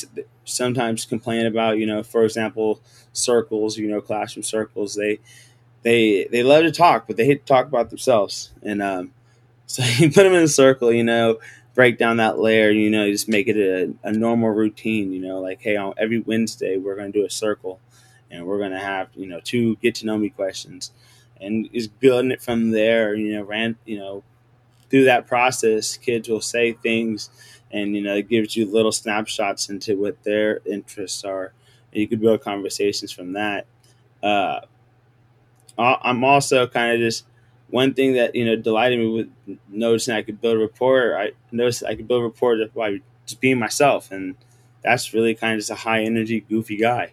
sometimes 0.44 1.04
complain 1.04 1.46
about. 1.46 1.78
You 1.78 1.86
know, 1.86 2.02
for 2.02 2.24
example, 2.24 2.80
circles. 3.12 3.76
You 3.76 3.88
know, 3.88 4.00
classroom 4.00 4.42
circles. 4.42 4.94
They 4.94 5.20
they 5.82 6.26
they 6.32 6.42
love 6.42 6.64
to 6.64 6.72
talk, 6.72 7.06
but 7.06 7.16
they 7.16 7.26
hate 7.26 7.46
to 7.46 7.52
talk 7.52 7.66
about 7.66 7.90
themselves. 7.90 8.52
And 8.62 8.82
um, 8.82 9.12
so 9.66 9.82
you 9.98 10.10
put 10.10 10.24
them 10.24 10.32
in 10.32 10.42
a 10.42 10.48
circle, 10.48 10.92
you 10.92 11.04
know, 11.04 11.38
break 11.74 11.98
down 11.98 12.16
that 12.16 12.38
layer, 12.38 12.70
you 12.70 12.90
know, 12.90 13.10
just 13.10 13.28
make 13.28 13.48
it 13.48 13.56
a, 13.56 13.92
a 14.08 14.12
normal 14.12 14.48
routine, 14.50 15.12
you 15.12 15.20
know, 15.20 15.40
like, 15.40 15.60
hey, 15.60 15.76
on 15.76 15.92
every 15.98 16.20
Wednesday, 16.20 16.78
we're 16.78 16.96
going 16.96 17.12
to 17.12 17.18
do 17.18 17.26
a 17.26 17.30
circle 17.30 17.80
and 18.30 18.46
we're 18.46 18.58
going 18.58 18.72
to 18.72 18.78
have, 18.78 19.08
you 19.14 19.26
know, 19.26 19.40
two 19.40 19.76
get 19.76 19.94
to 19.96 20.06
know 20.06 20.16
me 20.16 20.30
questions 20.30 20.92
and 21.40 21.70
just 21.72 21.98
building 22.00 22.30
it 22.30 22.40
from 22.40 22.70
there, 22.70 23.14
you 23.14 23.34
know, 23.34 23.42
ran, 23.42 23.76
you 23.84 23.98
know, 23.98 24.24
through 24.88 25.04
that 25.04 25.26
process, 25.26 25.96
kids 25.96 26.28
will 26.28 26.40
say 26.40 26.72
things 26.72 27.28
and, 27.70 27.94
you 27.94 28.02
know, 28.02 28.14
it 28.14 28.28
gives 28.28 28.56
you 28.56 28.64
little 28.64 28.92
snapshots 28.92 29.68
into 29.68 29.98
what 29.98 30.22
their 30.22 30.60
interests 30.64 31.24
are. 31.24 31.52
And 31.92 32.00
you 32.00 32.08
could 32.08 32.20
build 32.20 32.40
conversations 32.40 33.12
from 33.12 33.34
that. 33.34 33.66
Uh, 34.22 34.60
I'm 35.78 36.24
also 36.24 36.66
kind 36.66 36.94
of 36.94 37.00
just, 37.00 37.26
one 37.70 37.94
thing 37.94 38.14
that 38.14 38.34
you 38.34 38.44
know 38.44 38.56
delighted 38.56 38.98
me 38.98 39.08
with 39.08 39.58
noticing 39.68 40.14
I 40.14 40.22
could 40.22 40.40
build 40.40 40.56
a 40.56 40.60
rapport. 40.60 41.16
I 41.18 41.32
noticed 41.50 41.84
I 41.84 41.94
could 41.94 42.08
build 42.08 42.22
a 42.22 42.24
rapport 42.26 42.56
by 42.74 43.00
just 43.26 43.40
being 43.40 43.58
myself, 43.58 44.10
and 44.10 44.36
that's 44.82 45.12
really 45.12 45.34
kind 45.34 45.54
of 45.54 45.60
just 45.60 45.70
a 45.70 45.74
high 45.74 46.02
energy, 46.02 46.40
goofy 46.40 46.76
guy. 46.76 47.12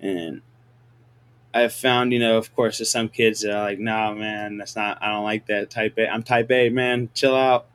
And 0.00 0.42
I've 1.54 1.72
found, 1.72 2.12
you 2.12 2.18
know, 2.18 2.38
of 2.38 2.54
course, 2.54 2.78
there's 2.78 2.90
some 2.90 3.08
kids 3.08 3.42
that 3.42 3.54
are 3.54 3.62
like, 3.62 3.78
"Nah, 3.78 4.14
man, 4.14 4.58
that's 4.58 4.74
not. 4.74 4.98
I 5.00 5.08
don't 5.08 5.24
like 5.24 5.46
that 5.46 5.70
type 5.70 5.98
A. 5.98 6.08
I'm 6.08 6.22
type 6.22 6.50
A, 6.50 6.70
man. 6.70 7.10
Chill 7.14 7.36
out." 7.36 7.66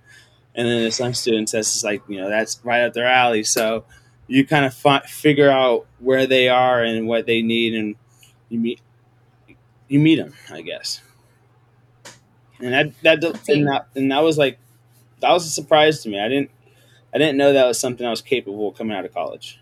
And 0.55 0.67
then 0.67 0.81
there's 0.81 0.95
some 0.95 1.13
students 1.13 1.51
that's 1.51 1.71
just 1.71 1.85
like, 1.85 2.01
you 2.07 2.17
know, 2.19 2.29
that's 2.29 2.59
right 2.63 2.81
up 2.81 2.93
their 2.93 3.05
alley. 3.05 3.43
So 3.43 3.85
you 4.25 4.45
kind 4.45 4.65
of 4.65 4.73
fi- 4.73 5.05
figure 5.05 5.51
out 5.51 5.85
where 5.99 6.25
they 6.25 6.49
are 6.49 6.83
and 6.83 7.07
what 7.07 7.27
they 7.27 7.43
need, 7.43 7.75
and 7.75 7.95
you 8.49 8.59
meet 8.59 8.81
you 9.87 9.99
meet 9.99 10.17
them, 10.17 10.33
I 10.51 10.61
guess. 10.61 11.01
And 12.59 12.73
that 12.73 13.21
that 13.21 13.49
and 13.49 13.67
that 13.67 13.87
and 13.95 14.11
that 14.11 14.23
was 14.23 14.37
like 14.37 14.57
that 15.19 15.31
was 15.31 15.45
a 15.45 15.49
surprise 15.49 16.01
to 16.03 16.09
me. 16.09 16.19
I 16.19 16.27
didn't 16.27 16.51
I 17.13 17.17
didn't 17.17 17.37
know 17.37 17.53
that 17.53 17.65
was 17.65 17.79
something 17.79 18.05
I 18.05 18.09
was 18.09 18.21
capable 18.21 18.69
of 18.69 18.77
coming 18.77 18.95
out 18.95 19.05
of 19.05 19.13
college. 19.13 19.59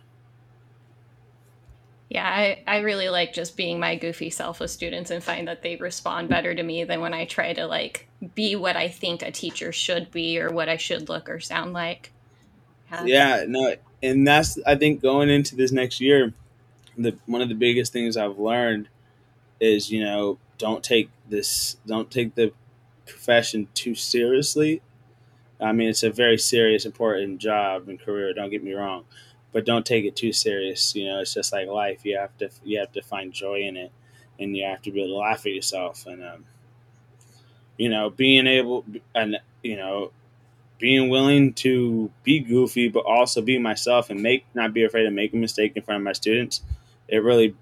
Yeah, 2.10 2.25
I, 2.25 2.64
I 2.68 2.78
really 2.80 3.10
like 3.10 3.34
just 3.34 3.58
being 3.58 3.80
my 3.80 3.96
goofy 3.96 4.30
self 4.30 4.60
with 4.60 4.70
students 4.70 5.10
and 5.10 5.24
find 5.24 5.48
that 5.48 5.64
they 5.64 5.75
respond 5.75 6.30
better 6.30 6.54
to 6.54 6.64
me 6.64 6.84
than 6.84 7.02
when 7.02 7.14
I 7.14 7.25
try 7.25 7.52
to 7.54 7.66
like 7.66 8.08
be 8.36 8.56
what 8.56 8.78
I 8.78 8.88
think 8.88 9.22
a 9.22 9.32
teacher 9.32 9.72
should 9.72 10.12
be 10.12 10.40
or 10.40 10.52
what 10.52 10.70
I 10.70 10.78
should 10.78 11.10
look 11.10 11.30
or 11.30 11.40
sound 11.40 11.74
like. 11.74 12.12
Yeah, 12.92 13.06
yeah 13.06 13.46
no, 13.48 13.75
and 14.04 14.25
that's 14.25 14.60
I 14.66 14.75
think 14.75 15.02
going 15.02 15.30
into 15.30 15.56
this 15.56 15.72
next 15.72 16.00
year, 16.00 16.34
the 16.98 17.18
one 17.25 17.42
of 17.42 17.50
the 17.50 17.56
biggest 17.56 17.92
things 17.92 18.16
I've 18.16 18.38
learned 18.38 18.88
is 19.60 19.92
you 19.92 20.04
know 20.04 20.38
don't 20.58 20.84
take 20.84 21.10
this 21.30 21.78
don't 21.86 22.12
take 22.12 22.36
the 22.36 22.54
profession 23.05 23.67
too 23.74 23.95
seriously. 23.95 24.81
I 25.59 25.71
mean, 25.71 25.89
it's 25.89 26.03
a 26.03 26.09
very 26.12 26.38
serious, 26.38 26.85
important 26.85 27.39
job 27.39 27.88
and 27.89 28.00
career. 28.00 28.33
Don't 28.33 28.50
get 28.50 28.63
me 28.63 28.74
wrong, 28.74 29.05
but 29.53 29.65
don't 29.65 29.85
take 29.85 30.05
it 30.05 30.15
too 30.15 30.33
serious. 30.33 30.95
You 30.95 31.07
know, 31.07 31.19
it's 31.21 31.33
just 31.33 31.53
like 31.53 31.67
life. 31.67 32.05
You 32.05 32.17
have 32.17 32.38
to 32.39 32.50
you 32.63 32.79
have 32.79 32.91
to 32.93 33.01
find 33.01 33.33
joy 33.33 33.62
in 33.62 33.77
it, 33.77 33.91
and 34.39 34.55
you 34.55 34.65
have 34.65 34.81
to 34.83 34.91
be 34.91 35.01
able 35.03 35.15
to 35.15 35.19
laugh 35.19 35.45
at 35.45 35.53
yourself. 35.53 36.05
And 36.07 36.24
um, 36.24 36.45
you 37.77 37.89
know, 37.89 38.09
being 38.09 38.47
able 38.47 38.85
and 39.13 39.38
you 39.63 39.75
know, 39.75 40.12
being 40.79 41.09
willing 41.09 41.53
to 41.53 42.12
be 42.24 42.39
goofy, 42.39 42.89
but 42.89 43.05
also 43.05 43.41
be 43.41 43.59
myself 43.59 44.09
and 44.09 44.21
make 44.21 44.45
not 44.55 44.74
be 44.74 44.83
afraid 44.83 45.03
to 45.03 45.12
make 45.12 45.33
a 45.33 45.38
mistake 45.38 45.74
in 45.75 45.83
front 45.83 46.01
of 46.01 46.05
my 46.05 46.13
students. 46.13 46.62
It 47.07 47.19
really 47.19 47.55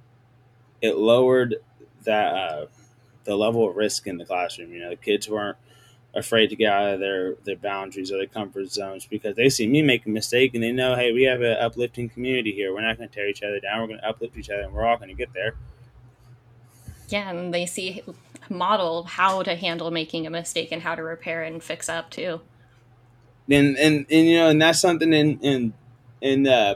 it 0.82 0.98
lowered 0.98 1.58
that 2.04 2.34
uh, 2.34 2.66
the 3.24 3.36
level 3.36 3.70
of 3.70 3.76
risk 3.76 4.08
in 4.08 4.18
the 4.18 4.26
classroom. 4.26 4.72
You 4.72 4.82
know, 4.82 4.90
the 4.90 4.96
kids 4.96 5.30
weren't 5.30 5.58
afraid 6.16 6.48
to 6.48 6.56
get 6.56 6.72
out 6.72 6.94
of 6.94 7.00
their 7.00 7.36
their 7.44 7.56
boundaries 7.56 8.12
or 8.12 8.18
their 8.18 8.28
comfort 8.28 8.72
zones 8.72 9.06
because 9.06 9.36
they 9.36 9.50
see 9.50 9.68
me 9.68 9.82
make 9.82 10.06
a 10.06 10.10
mistake 10.10 10.54
and 10.54 10.64
they 10.64 10.72
know, 10.72 10.96
hey, 10.96 11.12
we 11.12 11.24
have 11.24 11.42
an 11.42 11.58
uplifting 11.58 12.10
community 12.10 12.52
here. 12.52 12.74
We're 12.74 12.82
not 12.82 12.98
going 12.98 13.10
to 13.10 13.16
tear 13.16 13.28
each 13.28 13.44
other 13.44 13.60
down. 13.60 13.82
We're 13.82 13.88
going 13.88 14.00
to 14.00 14.08
uplift 14.08 14.38
each 14.38 14.50
other, 14.50 14.62
and 14.62 14.74
we're 14.74 14.86
all 14.86 14.98
going 14.98 15.10
to 15.10 15.16
get 15.16 15.34
there. 15.34 15.56
Yeah, 17.10 17.30
and 17.30 17.54
they 17.54 17.66
see 17.66 18.04
model 18.50 19.04
how 19.04 19.44
to 19.44 19.56
handle 19.56 19.92
making 19.92 20.28
a 20.28 20.30
mistake 20.30 20.72
and 20.72 20.82
how 20.82 20.96
to 20.96 21.04
repair 21.04 21.44
and 21.44 21.64
fix 21.64 21.90
up 21.90 22.10
too. 22.10 22.42
And 23.50 23.78
and, 23.78 24.06
and 24.10 24.28
you 24.28 24.38
know, 24.38 24.50
and 24.50 24.62
that's 24.62 24.80
something 24.80 25.12
in 25.12 25.40
in 25.40 25.74
in 26.22 26.48
uh, 26.48 26.76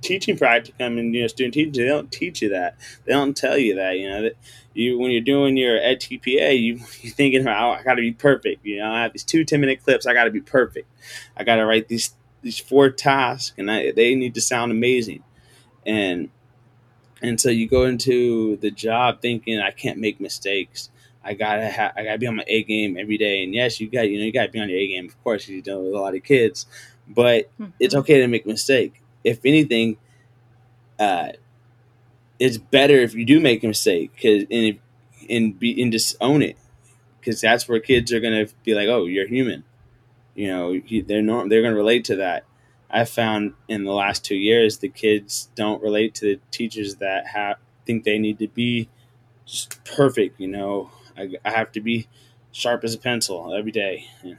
teaching 0.00 0.36
practicum 0.36 0.98
and 0.98 1.14
you 1.14 1.22
know 1.22 1.26
student 1.26 1.54
teaching 1.54 1.72
they 1.72 1.86
don't 1.88 2.12
teach 2.12 2.42
you 2.42 2.48
that. 2.50 2.76
They 3.04 3.12
don't 3.12 3.36
tell 3.36 3.58
you 3.58 3.74
that 3.76 3.98
you 3.98 4.08
know 4.08 4.22
that 4.22 4.36
you 4.74 4.98
when 4.98 5.10
you're 5.10 5.20
doing 5.20 5.56
your 5.56 5.78
edTPA 5.78 6.60
you 6.60 6.80
you're 7.00 7.12
thinking 7.12 7.42
about 7.42 7.62
oh, 7.62 7.80
i 7.80 7.82
gotta 7.82 8.00
be 8.00 8.12
perfect 8.12 8.64
you 8.64 8.78
know 8.78 8.90
i 8.90 9.02
have 9.02 9.12
these 9.12 9.24
two 9.24 9.44
10 9.44 9.60
minute 9.60 9.82
clips 9.82 10.06
i 10.06 10.14
gotta 10.14 10.30
be 10.30 10.40
perfect. 10.40 10.88
I 11.36 11.44
gotta 11.44 11.64
write 11.64 11.88
these 11.88 12.14
these 12.42 12.58
four 12.58 12.90
tasks 12.90 13.54
and 13.58 13.70
I, 13.70 13.92
they 13.92 14.14
need 14.14 14.34
to 14.34 14.40
sound 14.40 14.72
amazing. 14.72 15.24
And 15.84 16.30
and 17.20 17.40
so 17.40 17.50
you 17.50 17.68
go 17.68 17.84
into 17.84 18.56
the 18.56 18.70
job 18.70 19.20
thinking 19.20 19.58
i 19.58 19.70
can't 19.70 19.98
make 19.98 20.20
mistakes. 20.20 20.90
I 21.24 21.34
gotta 21.34 21.70
ha- 21.70 21.92
I 21.96 22.04
gotta 22.04 22.18
be 22.18 22.26
on 22.26 22.36
my 22.36 22.44
A 22.46 22.62
game 22.62 22.96
every 22.96 23.18
day, 23.18 23.42
and 23.42 23.52
yes, 23.52 23.80
you 23.80 23.90
got 23.90 24.08
you 24.08 24.18
know 24.18 24.24
you 24.24 24.32
gotta 24.32 24.50
be 24.50 24.60
on 24.60 24.70
your 24.70 24.78
A 24.78 24.86
game, 24.86 25.06
of 25.06 25.22
course, 25.24 25.46
you 25.48 25.60
deal 25.60 25.82
with 25.82 25.92
a 25.92 25.98
lot 25.98 26.14
of 26.14 26.22
kids, 26.22 26.64
but 27.06 27.50
mm-hmm. 27.60 27.72
it's 27.80 27.94
okay 27.94 28.20
to 28.20 28.28
make 28.28 28.46
a 28.46 28.48
mistake 28.48 29.02
if 29.24 29.40
anything, 29.44 29.96
uh, 30.98 31.28
it's 32.38 32.58
better 32.58 32.94
if 32.94 33.14
you 33.14 33.24
do 33.24 33.40
make 33.40 33.62
a 33.64 33.66
mistake 33.66 34.12
because 34.14 34.44
and 34.50 34.78
and 35.28 35.58
be 35.58 35.80
and 35.82 35.92
just 35.92 36.16
own 36.20 36.42
it 36.42 36.56
because 37.20 37.40
that's 37.40 37.68
where 37.68 37.80
kids 37.80 38.12
are 38.12 38.20
gonna 38.20 38.46
be 38.64 38.74
like, 38.74 38.88
oh, 38.88 39.06
you're 39.06 39.28
human. 39.28 39.64
You 40.34 40.48
know, 40.48 40.80
they're 41.06 41.22
norm- 41.22 41.48
they're 41.48 41.62
gonna 41.62 41.76
relate 41.76 42.04
to 42.06 42.16
that. 42.16 42.44
I 42.90 43.04
found 43.04 43.54
in 43.68 43.84
the 43.84 43.92
last 43.92 44.24
two 44.24 44.36
years 44.36 44.78
the 44.78 44.88
kids 44.90 45.50
don't 45.56 45.82
relate 45.82 46.14
to 46.16 46.36
the 46.36 46.40
teachers 46.50 46.96
that 46.96 47.28
have 47.28 47.58
think 47.86 48.04
they 48.04 48.18
need 48.18 48.38
to 48.40 48.48
be 48.48 48.88
just 49.46 49.84
perfect. 49.84 50.40
You 50.40 50.48
know, 50.48 50.90
I, 51.16 51.34
I 51.44 51.52
have 51.52 51.72
to 51.72 51.80
be 51.82 52.08
sharp 52.52 52.84
as 52.84 52.94
a 52.94 52.98
pencil 52.98 53.54
every 53.54 53.72
day. 53.72 54.06
Yeah 54.24 54.34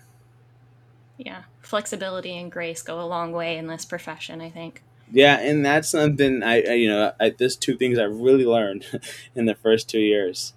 yeah, 1.19 1.43
flexibility 1.61 2.35
and 2.37 2.49
grace 2.49 2.81
go 2.81 3.01
a 3.01 3.03
long 3.03 3.33
way 3.33 3.57
in 3.57 3.67
this 3.67 3.83
profession, 3.83 4.39
I 4.39 4.49
think. 4.49 4.81
Yeah, 5.11 5.37
and 5.39 5.65
that's 5.65 5.89
something 5.89 6.41
I, 6.43 6.61
I 6.61 6.73
you 6.75 6.87
know, 6.87 7.11
I, 7.19 7.31
there's 7.31 7.57
two 7.57 7.75
things 7.75 7.99
I 7.99 8.03
really 8.03 8.45
learned 8.45 8.85
in 9.35 9.45
the 9.45 9.55
first 9.55 9.89
two 9.89 9.99
years. 9.99 10.53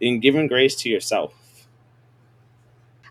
In 0.00 0.20
giving 0.20 0.46
grace 0.46 0.76
to 0.76 0.88
yourself. 0.88 1.34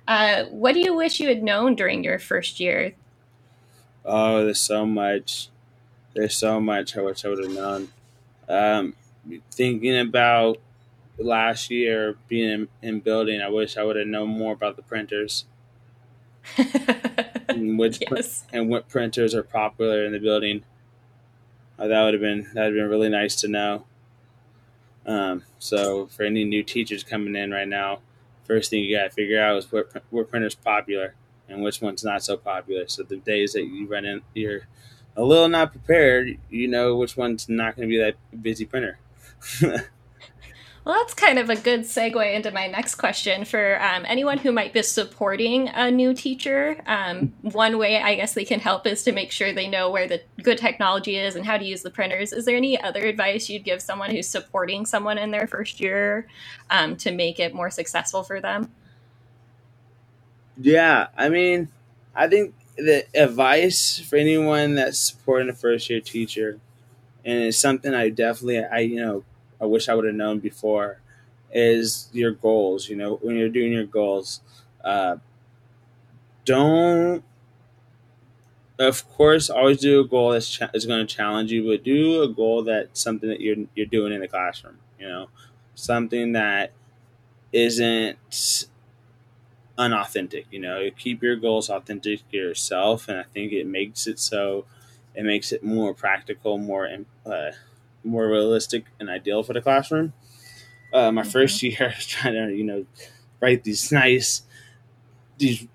Uh, 0.07 0.45
what 0.45 0.73
do 0.73 0.79
you 0.79 0.95
wish 0.95 1.19
you 1.19 1.27
had 1.27 1.43
known 1.43 1.75
during 1.75 2.01
your 2.01 2.17
first 2.17 2.61
year? 2.61 2.93
Oh, 4.05 4.45
there's 4.45 4.61
so 4.61 4.85
much. 4.85 5.49
There's 6.13 6.37
so 6.37 6.61
much 6.61 6.95
I 6.95 7.01
wish 7.01 7.25
I 7.25 7.27
would 7.27 7.43
have 7.43 7.53
known. 7.53 7.89
Um, 8.47 8.93
thinking 9.51 9.99
about 9.99 10.59
last 11.17 11.69
year 11.69 12.15
being 12.29 12.49
in, 12.49 12.67
in 12.81 12.99
building, 13.01 13.41
I 13.41 13.49
wish 13.49 13.75
I 13.75 13.83
would 13.83 13.97
have 13.97 14.07
known 14.07 14.29
more 14.29 14.53
about 14.53 14.77
the 14.77 14.81
printers 14.81 15.43
and 17.47 17.77
which 17.77 17.99
yes. 18.01 18.45
and 18.51 18.69
what 18.69 18.89
printers 18.89 19.33
are 19.33 19.43
popular 19.43 20.05
in 20.05 20.11
the 20.11 20.19
building. 20.19 20.63
Uh, 21.79 21.87
that 21.87 22.03
would 22.03 22.13
have 22.13 22.21
been 22.21 22.43
that 22.53 22.65
would 22.65 22.65
have 22.65 22.73
been 22.75 22.89
really 22.89 23.09
nice 23.09 23.35
to 23.37 23.47
know. 23.47 23.85
Um, 25.05 25.43
so 25.57 26.07
for 26.07 26.23
any 26.23 26.43
new 26.43 26.63
teachers 26.63 27.03
coming 27.03 27.35
in 27.35 27.51
right 27.51 27.67
now, 27.67 27.99
first 28.45 28.69
thing 28.69 28.83
you 28.83 28.95
got 28.95 29.03
to 29.05 29.09
figure 29.09 29.41
out 29.41 29.57
is 29.57 29.71
what 29.71 30.03
what 30.09 30.29
printer's 30.29 30.55
popular 30.55 31.15
and 31.49 31.61
which 31.61 31.81
one's 31.81 32.03
not 32.03 32.23
so 32.23 32.37
popular. 32.37 32.87
So 32.87 33.03
the 33.03 33.17
days 33.17 33.53
that 33.53 33.63
you 33.63 33.87
run 33.87 34.05
in, 34.05 34.21
you're 34.33 34.67
a 35.15 35.23
little 35.23 35.47
not 35.47 35.71
prepared. 35.71 36.37
You 36.49 36.67
know 36.67 36.95
which 36.97 37.15
one's 37.17 37.47
not 37.47 37.75
going 37.75 37.87
to 37.87 37.93
be 37.93 37.99
that 37.99 38.15
busy 38.41 38.65
printer. 38.65 38.99
Well, 40.87 40.95
that's 40.99 41.13
kind 41.13 41.37
of 41.37 41.49
a 41.49 41.57
good 41.57 41.81
segue 41.81 42.33
into 42.33 42.49
my 42.51 42.67
next 42.67 42.95
question 42.95 43.43
for 43.43 43.77
um, 43.83 44.05
anyone 44.07 44.37
who 44.37 44.53
might 44.53 44.71
be 44.71 44.81
supporting 44.83 45.67
a 45.67 45.91
new 45.91 46.13
teacher. 46.13 46.81
Um, 46.87 47.33
one 47.41 47.77
way 47.77 48.01
I 48.01 48.15
guess 48.15 48.33
they 48.33 48.45
can 48.45 48.61
help 48.61 48.87
is 48.87 49.03
to 49.03 49.11
make 49.11 49.29
sure 49.29 49.51
they 49.51 49.67
know 49.67 49.91
where 49.91 50.07
the 50.07 50.21
good 50.41 50.57
technology 50.57 51.17
is 51.17 51.35
and 51.35 51.45
how 51.45 51.57
to 51.57 51.65
use 51.65 51.81
the 51.81 51.89
printers. 51.89 52.31
Is 52.31 52.45
there 52.45 52.55
any 52.55 52.81
other 52.81 53.01
advice 53.01 53.49
you'd 53.49 53.65
give 53.65 53.81
someone 53.81 54.11
who's 54.11 54.29
supporting 54.29 54.85
someone 54.85 55.17
in 55.17 55.31
their 55.31 55.45
first 55.45 55.81
year 55.81 56.25
um, 56.69 56.95
to 56.95 57.11
make 57.11 57.37
it 57.37 57.53
more 57.53 57.69
successful 57.69 58.23
for 58.23 58.39
them? 58.39 58.71
Yeah, 60.57 61.07
I 61.17 61.27
mean, 61.27 61.67
I 62.15 62.29
think 62.29 62.53
the 62.77 63.03
advice 63.13 63.99
for 63.99 64.15
anyone 64.15 64.75
that's 64.75 64.99
supporting 64.99 65.49
a 65.49 65.53
first 65.53 65.89
year 65.89 65.99
teacher, 65.99 66.61
and 67.25 67.43
it's 67.43 67.57
something 67.57 67.93
I 67.93 68.07
definitely, 68.07 68.63
I 68.63 68.79
you 68.79 69.01
know 69.01 69.25
I 69.61 69.65
wish 69.65 69.89
I 69.89 69.95
would 69.95 70.05
have 70.05 70.15
known 70.15 70.39
before 70.39 71.01
is 71.51 72.09
your 72.13 72.31
goals. 72.31 72.89
You 72.89 72.95
know, 72.95 73.15
when 73.21 73.35
you're 73.37 73.49
doing 73.49 73.73
your 73.73 73.85
goals, 73.85 74.41
uh, 74.83 75.17
don't, 76.45 77.23
of 78.79 79.07
course, 79.09 79.49
always 79.49 79.79
do 79.79 79.99
a 80.01 80.07
goal 80.07 80.31
that's 80.31 80.49
cha- 80.49 80.69
going 80.87 81.05
to 81.05 81.15
challenge 81.15 81.51
you, 81.51 81.65
but 81.67 81.83
do 81.83 82.21
a 82.21 82.27
goal 82.27 82.63
that's 82.63 83.01
something 83.01 83.29
that 83.29 83.41
you're 83.41 83.57
you're 83.75 83.85
doing 83.87 84.13
in 84.13 84.21
the 84.21 84.27
classroom. 84.27 84.77
You 84.99 85.07
know, 85.07 85.29
something 85.75 86.33
that 86.33 86.71
isn't 87.53 88.17
unauthentic. 89.77 90.45
You 90.51 90.59
know, 90.59 90.89
keep 90.97 91.21
your 91.21 91.35
goals 91.35 91.69
authentic 91.69 92.29
to 92.31 92.37
yourself, 92.37 93.07
and 93.07 93.17
I 93.19 93.23
think 93.23 93.51
it 93.51 93.65
makes 93.67 94.07
it 94.07 94.19
so 94.19 94.65
it 95.15 95.23
makes 95.23 95.51
it 95.51 95.63
more 95.63 95.93
practical, 95.93 96.57
more 96.57 96.87
uh, 97.25 97.51
more 98.07 98.27
realistic 98.27 98.85
and 98.99 99.09
ideal 99.09 99.43
for 99.43 99.53
the 99.53 99.61
classroom. 99.61 100.13
Uh, 100.93 101.11
my 101.11 101.21
mm-hmm. 101.21 101.29
first 101.29 101.61
year, 101.63 101.77
I 101.79 101.95
was 101.95 102.05
trying 102.05 102.33
to, 102.33 102.55
you 102.55 102.63
know, 102.63 102.85
write 103.39 103.63
these 103.63 103.91
nice, 103.91 104.43
these 105.37 105.67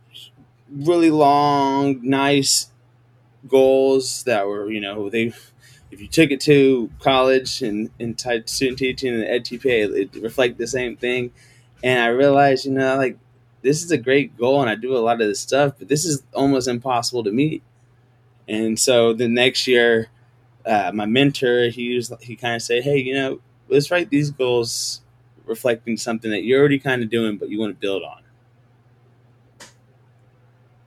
really 0.71 1.11
long, 1.11 2.01
nice 2.03 2.71
goals 3.47 4.23
that 4.25 4.47
were, 4.47 4.71
you 4.71 4.81
know, 4.81 5.11
they, 5.11 5.33
if 5.91 6.01
you 6.01 6.09
took 6.09 6.31
it 6.31 6.41
to 6.43 6.91
college 6.99 7.63
and, 7.63 7.91
and 8.01 8.19
student 8.49 8.79
teaching 8.79 9.15
and 9.15 9.25
edTPA, 9.25 9.95
it, 9.95 10.17
it 10.17 10.23
reflect 10.23 10.59
the 10.59 10.67
same 10.67 10.97
thing. 10.97 11.31
And 11.83 12.01
I 12.01 12.07
realized, 12.09 12.65
you 12.65 12.73
know, 12.73 12.97
like 12.97 13.19
this 13.63 13.85
is 13.85 13.91
a 13.91 13.99
great 13.99 14.37
goal 14.37 14.61
and 14.61 14.71
I 14.71 14.75
do 14.75 14.97
a 14.97 14.99
lot 14.99 15.21
of 15.21 15.29
this 15.29 15.41
stuff, 15.41 15.75
but 15.79 15.89
this 15.89 16.05
is 16.05 16.23
almost 16.33 16.69
impossible 16.69 17.25
to 17.25 17.33
meet. 17.33 17.63
And 18.49 18.79
so 18.79 19.13
the 19.13 19.29
next 19.29 19.67
year, 19.67 20.09
uh, 20.67 20.93
my 20.95 21.07
mentor, 21.07 21.69
he 21.69 21.95
was 21.95 22.13
he 22.21 22.37
kind 22.37 22.57
of 22.57 22.63
said, 22.63 22.83
"Hey, 22.83 22.99
you 22.99 23.15
know, 23.15 23.41
let's 23.69 23.91
write 23.91 24.11
these 24.11 24.31
goals 24.31 25.03
reflecting 25.47 25.97
something 25.97 26.31
that 26.31 26.45
you're 26.45 26.61
already 26.61 26.79
kind 26.79 27.03
of 27.03 27.11
doing, 27.11 27.37
but 27.37 27.49
you 27.49 27.59
want 27.59 27.75
to 27.75 27.81
build 27.81 28.03
on. 28.03 28.23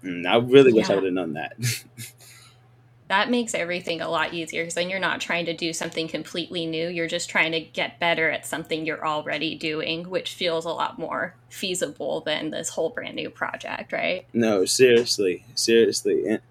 And 0.02 0.28
I 0.28 0.38
really 0.38 0.72
wish 0.72 0.90
I 0.90 0.96
would 0.96 1.04
have 1.04 1.14
known 1.14 1.34
that. 1.34 1.54
that 3.08 3.30
makes 3.30 3.56
everything 3.56 4.02
a 4.02 4.10
lot 4.10 4.34
easier 4.34 4.64
because 4.64 4.76
then 4.76 4.90
you're 4.90 5.00
not 5.00 5.20
trying 5.20 5.46
to 5.46 5.54
do 5.56 5.74
something 5.74 6.08
completely 6.08 6.66
new. 6.66 6.88
You're 6.88 7.08
just 7.08 7.30
trying 7.30 7.52
to 7.54 7.60
get 7.60 8.00
better 8.00 8.30
at 8.30 8.46
something 8.46 8.86
you're 8.86 9.06
already 9.06 9.56
doing, 9.56 10.10
which 10.10 10.34
feels 10.34 10.66
a 10.66 10.70
lot 10.70 11.00
more 11.00 11.36
feasible 11.50 12.22
than 12.22 12.52
this 12.52 12.70
whole 12.70 12.92
brand 12.92 13.16
new 13.16 13.32
project, 13.32 13.92
right? 13.92 14.28
No, 14.32 14.66
seriously, 14.66 15.46
seriously, 15.56 16.28
and 16.28 16.42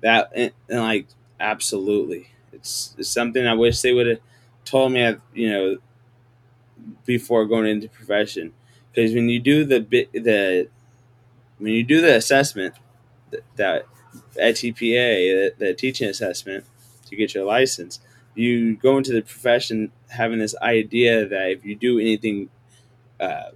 that 0.00 0.30
and, 0.34 0.52
and 0.68 0.80
like 0.80 1.06
absolutely, 1.40 2.30
it's, 2.58 2.94
it's 2.98 3.08
something 3.08 3.46
I 3.46 3.54
wish 3.54 3.80
they 3.80 3.92
would 3.92 4.06
have 4.06 4.20
told 4.64 4.92
me. 4.92 5.16
You 5.34 5.50
know, 5.50 5.76
before 7.04 7.46
going 7.46 7.66
into 7.66 7.88
profession, 7.88 8.52
because 8.92 9.14
when 9.14 9.28
you 9.28 9.40
do 9.40 9.64
the 9.64 9.80
the 10.12 10.68
when 11.58 11.72
you 11.72 11.84
do 11.84 12.00
the 12.00 12.16
assessment 12.16 12.74
that 13.56 13.86
edTPA, 14.36 15.54
the, 15.58 15.66
the 15.66 15.74
teaching 15.74 16.08
assessment 16.08 16.64
to 17.06 17.16
get 17.16 17.34
your 17.34 17.44
license, 17.44 18.00
you 18.34 18.76
go 18.76 18.98
into 18.98 19.12
the 19.12 19.22
profession 19.22 19.92
having 20.10 20.38
this 20.38 20.56
idea 20.62 21.26
that 21.26 21.50
if 21.50 21.64
you 21.64 21.74
do 21.76 21.98
anything 21.98 22.50
uh, 23.20 23.50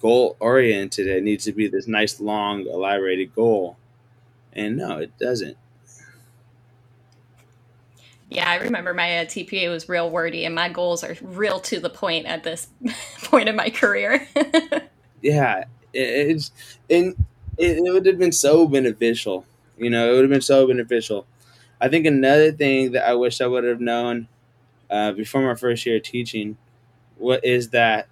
goal 0.00 0.36
oriented, 0.40 1.06
it 1.06 1.22
needs 1.22 1.44
to 1.44 1.52
be 1.52 1.68
this 1.68 1.86
nice, 1.86 2.20
long, 2.20 2.66
elaborated 2.66 3.34
goal. 3.34 3.76
And 4.52 4.76
no, 4.76 4.98
it 4.98 5.18
doesn't. 5.18 5.56
Yeah, 8.34 8.50
I 8.50 8.56
remember 8.56 8.92
my 8.92 9.18
uh, 9.18 9.24
TPA 9.26 9.70
was 9.70 9.88
real 9.88 10.10
wordy, 10.10 10.44
and 10.44 10.56
my 10.56 10.68
goals 10.68 11.04
are 11.04 11.16
real 11.22 11.60
to 11.60 11.78
the 11.78 11.88
point 11.88 12.26
at 12.26 12.42
this 12.42 12.66
point 13.22 13.48
in 13.48 13.54
my 13.54 13.70
career. 13.70 14.26
yeah, 15.22 15.64
it, 15.92 16.30
it's 16.30 16.50
and 16.90 17.14
it, 17.56 17.78
it 17.78 17.92
would 17.92 18.06
have 18.06 18.18
been 18.18 18.32
so 18.32 18.66
beneficial. 18.66 19.46
You 19.78 19.88
know, 19.88 20.10
it 20.10 20.14
would 20.14 20.22
have 20.22 20.30
been 20.30 20.40
so 20.40 20.66
beneficial. 20.66 21.26
I 21.80 21.88
think 21.88 22.06
another 22.06 22.50
thing 22.50 22.92
that 22.92 23.08
I 23.08 23.14
wish 23.14 23.40
I 23.40 23.46
would 23.46 23.62
have 23.62 23.80
known 23.80 24.26
uh, 24.90 25.12
before 25.12 25.42
my 25.42 25.54
first 25.54 25.86
year 25.86 25.96
of 25.96 26.02
teaching 26.02 26.56
what 27.16 27.44
is 27.44 27.70
that 27.70 28.08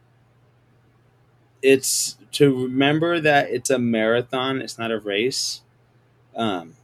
it's 1.63 2.17
to 2.33 2.63
remember 2.65 3.19
that 3.21 3.51
it's 3.51 3.71
a 3.71 3.79
marathon, 3.79 4.63
it's 4.63 4.79
not 4.79 4.93
a 4.93 5.01
race. 5.01 5.63
Um, 6.37 6.75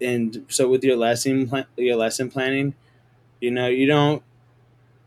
and 0.00 0.44
so 0.48 0.68
with 0.68 0.84
your 0.84 0.96
lesson 0.96 1.50
your 1.76 1.96
lesson 1.96 2.30
planning, 2.30 2.74
you 3.40 3.50
know, 3.50 3.68
you 3.68 3.86
don't 3.86 4.22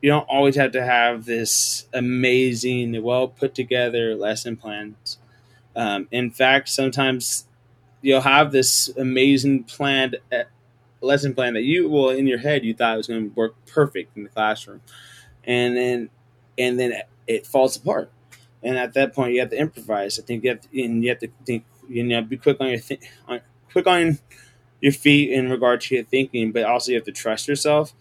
you 0.02 0.10
don't 0.10 0.28
always 0.30 0.56
have 0.56 0.72
to 0.72 0.84
have 0.84 1.26
this 1.26 1.88
amazing, 1.94 3.02
well 3.04 3.28
put 3.28 3.54
together 3.54 4.16
lesson 4.16 4.56
plans. 4.56 5.18
Um, 5.76 6.08
in 6.12 6.32
fact, 6.32 6.70
sometimes 6.70 7.46
you'll 8.02 8.22
have 8.22 8.52
this 8.52 8.90
amazing 8.98 9.66
planned 9.66 10.18
uh, 10.32 10.44
lesson 11.02 11.34
plan 11.34 11.54
that 11.54 11.64
you 11.64 11.90
well 11.90 12.10
in 12.10 12.28
your 12.28 12.40
head 12.40 12.66
you 12.66 12.74
thought 12.74 12.94
it 12.94 12.98
was 12.98 13.08
going 13.08 13.30
to 13.30 13.36
work 13.36 13.56
perfect 13.66 14.16
in 14.18 14.24
the 14.24 14.30
classroom, 14.30 14.82
and 15.44 15.76
then 15.76 16.10
and 16.58 16.80
then 16.80 16.94
it 17.28 17.46
falls 17.46 17.78
apart. 17.78 18.12
And 18.62 18.78
at 18.78 18.94
that 18.94 19.14
point, 19.14 19.34
you 19.34 19.40
have 19.40 19.52
to 19.52 19.58
improvise. 19.58 20.20
I 20.20 20.24
think 20.24 20.44
you 20.44 20.50
have 20.50 20.62
to, 20.62 20.84
and 20.84 21.04
you 21.04 21.10
have 21.10 21.20
to 21.20 21.30
think. 21.46 21.66
You 21.88 22.04
know, 22.04 22.22
be 22.22 22.38
quick 22.38 22.58
on 22.60 22.68
your 22.68 22.80
th- 22.80 23.02
on, 23.28 23.42
quick 23.72 23.88
on 23.88 24.20
your 24.82 24.92
feet 24.92 25.32
in 25.32 25.50
regard 25.50 25.82
to 25.82 25.96
your 25.96 26.04
thinking, 26.04 26.52
but 26.52 26.64
also 26.64 26.92
you 26.92 26.98
have 26.98 27.06
to 27.06 27.12
trust 27.12 27.48
yourself. 27.48 27.94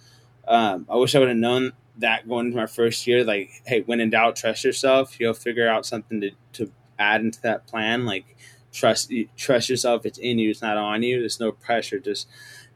Um, 0.47 0.87
I 0.88 0.97
wish 0.97 1.14
I 1.14 1.18
would 1.18 1.28
have 1.28 1.37
known 1.37 1.73
that 1.99 2.28
going 2.28 2.47
into 2.47 2.56
my 2.56 2.66
first 2.66 3.06
year. 3.06 3.24
Like, 3.24 3.50
hey, 3.66 3.83
when 3.83 4.00
in 4.00 4.11
doubt, 4.11 4.37
trust 4.37 4.64
yourself. 4.64 5.18
You'll 5.20 5.35
figure 5.35 5.68
out 5.68 5.85
something 5.87 6.20
to, 6.20 6.31
to 6.55 6.72
add 6.98 7.20
into 7.20 7.40
that 7.42 7.66
plan. 7.66 8.07
Like, 8.07 8.37
trust 8.72 9.12
trust 9.37 9.68
yourself. 9.68 10.07
It's 10.07 10.18
in 10.18 10.38
you. 10.38 10.50
It's 10.50 10.62
not 10.62 10.76
on 10.76 11.02
you. 11.02 11.20
There's 11.20 11.40
no 11.40 11.52
pressure. 11.52 11.98
Just 11.98 12.29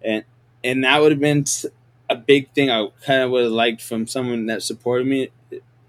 and 0.02 0.24
and 0.64 0.84
that 0.84 1.00
would 1.00 1.12
have 1.12 1.20
been 1.20 1.44
a 2.10 2.16
big 2.16 2.52
thing. 2.52 2.70
I 2.70 2.88
kind 3.04 3.22
of 3.22 3.30
would 3.30 3.44
have 3.44 3.52
liked 3.52 3.80
from 3.80 4.06
someone 4.06 4.46
that 4.46 4.62
supported 4.62 5.06
me, 5.06 5.30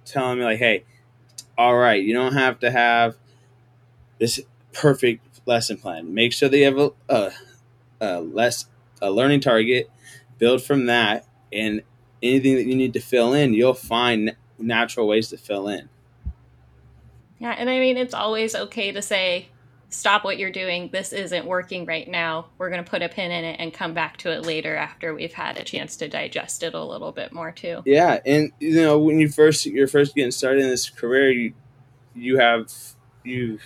telling 0.05 0.39
me 0.39 0.45
like, 0.45 0.59
hey, 0.59 0.85
all 1.57 1.75
right, 1.75 2.01
you 2.03 2.13
don't 2.13 2.33
have 2.33 2.59
to 2.59 2.71
have 2.71 3.15
this 4.19 4.39
perfect 4.71 5.41
lesson 5.45 5.77
plan. 5.77 6.13
Make 6.13 6.33
sure 6.33 6.53
you 6.53 6.65
have 6.65 6.77
a, 6.77 6.91
a 7.09 7.31
a 8.03 8.19
less 8.19 8.65
a 9.01 9.11
learning 9.11 9.41
target, 9.41 9.89
build 10.37 10.63
from 10.63 10.85
that, 10.85 11.25
and 11.51 11.81
anything 12.21 12.55
that 12.55 12.65
you 12.65 12.75
need 12.75 12.93
to 12.93 12.99
fill 12.99 13.33
in, 13.33 13.53
you'll 13.53 13.73
find 13.73 14.35
natural 14.57 15.07
ways 15.07 15.29
to 15.29 15.37
fill 15.37 15.67
in. 15.67 15.89
Yeah, 17.39 17.55
and 17.57 17.69
I 17.69 17.79
mean 17.79 17.97
it's 17.97 18.13
always 18.13 18.55
okay 18.55 18.91
to 18.91 19.01
say 19.01 19.49
stop 19.89 20.23
what 20.23 20.37
you're 20.37 20.51
doing. 20.51 20.89
This 20.91 21.13
isn't 21.13 21.45
working 21.45 21.85
right 21.85 22.07
now. 22.07 22.47
We're 22.57 22.69
going 22.69 22.83
to 22.83 22.89
put 22.89 23.01
a 23.01 23.09
pin 23.09 23.31
in 23.31 23.43
it 23.43 23.57
and 23.59 23.73
come 23.73 23.93
back 23.93 24.17
to 24.17 24.31
it 24.31 24.45
later 24.45 24.75
after 24.75 25.13
we've 25.13 25.33
had 25.33 25.57
a 25.57 25.63
chance 25.63 25.97
to 25.97 26.07
digest 26.07 26.63
it 26.63 26.73
a 26.73 26.83
little 26.83 27.11
bit 27.11 27.31
more 27.31 27.51
too. 27.51 27.81
Yeah, 27.85 28.19
and 28.25 28.51
you 28.59 28.75
know 28.75 28.99
when 28.99 29.19
you 29.19 29.29
first 29.29 29.65
you're 29.65 29.87
first 29.87 30.15
getting 30.15 30.31
started 30.31 30.63
in 30.63 30.69
this 30.69 30.89
career, 30.89 31.31
you 31.31 31.53
you 32.15 32.37
have 32.37 32.71
you 33.23 33.59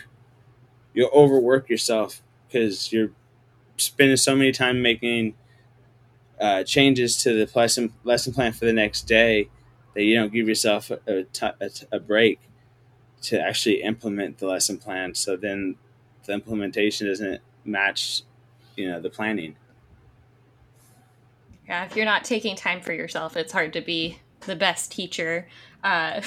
you 0.93 1.09
overwork 1.13 1.69
yourself 1.69 2.21
because 2.47 2.91
you're 2.91 3.11
spending 3.77 4.17
so 4.17 4.35
many 4.35 4.51
time 4.51 4.81
making 4.81 5.35
uh, 6.39 6.63
changes 6.63 7.21
to 7.23 7.33
the 7.33 7.49
lesson 7.57 7.93
lesson 8.03 8.33
plan 8.33 8.53
for 8.53 8.65
the 8.65 8.73
next 8.73 9.03
day 9.03 9.49
that 9.93 10.03
you 10.03 10.15
don't 10.15 10.31
give 10.31 10.47
yourself 10.47 10.91
a, 10.91 11.25
a, 11.41 11.69
a 11.91 11.99
break 11.99 12.39
to 13.21 13.41
actually 13.41 13.81
implement 13.81 14.37
the 14.37 14.45
lesson 14.45 14.77
plan. 14.77 15.15
So 15.15 15.35
then 15.35 15.75
the 16.25 16.33
implementation 16.33 17.07
doesn't 17.07 17.41
match, 17.65 18.21
you 18.75 18.87
know, 18.87 18.99
the 19.01 19.09
planning. 19.09 19.55
Yeah, 21.67 21.85
if 21.85 21.95
you're 21.95 22.05
not 22.05 22.23
taking 22.23 22.55
time 22.55 22.81
for 22.81 22.93
yourself, 22.93 23.35
it's 23.35 23.51
hard 23.51 23.73
to 23.73 23.81
be 23.81 24.19
the 24.41 24.55
best 24.55 24.91
teacher. 24.91 25.47
Uh, 25.83 26.21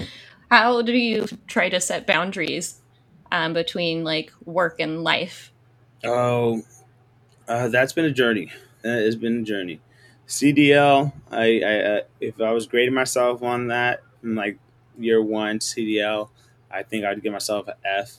how 0.50 0.82
do 0.82 0.92
you 0.92 1.26
try 1.46 1.68
to 1.68 1.80
set 1.80 2.06
boundaries 2.06 2.80
um, 3.32 3.52
between 3.52 4.04
like 4.04 4.32
work 4.44 4.80
and 4.80 5.02
life? 5.02 5.52
Oh, 6.04 6.62
uh, 7.48 7.68
that's 7.68 7.92
been 7.92 8.04
a 8.04 8.12
journey. 8.12 8.52
That 8.82 9.02
has 9.02 9.16
been 9.16 9.40
a 9.40 9.42
journey. 9.42 9.80
CDL, 10.28 11.12
I, 11.30 11.60
I 11.60 11.78
uh, 11.80 12.00
if 12.20 12.40
I 12.40 12.52
was 12.52 12.66
grading 12.66 12.94
myself 12.94 13.42
on 13.42 13.68
that 13.68 14.02
in 14.22 14.34
like 14.34 14.58
year 14.98 15.22
one 15.22 15.58
CDL, 15.58 16.30
I 16.70 16.82
think 16.82 17.04
I'd 17.04 17.22
give 17.22 17.32
myself 17.32 17.68
an 17.68 17.74
F. 17.84 18.16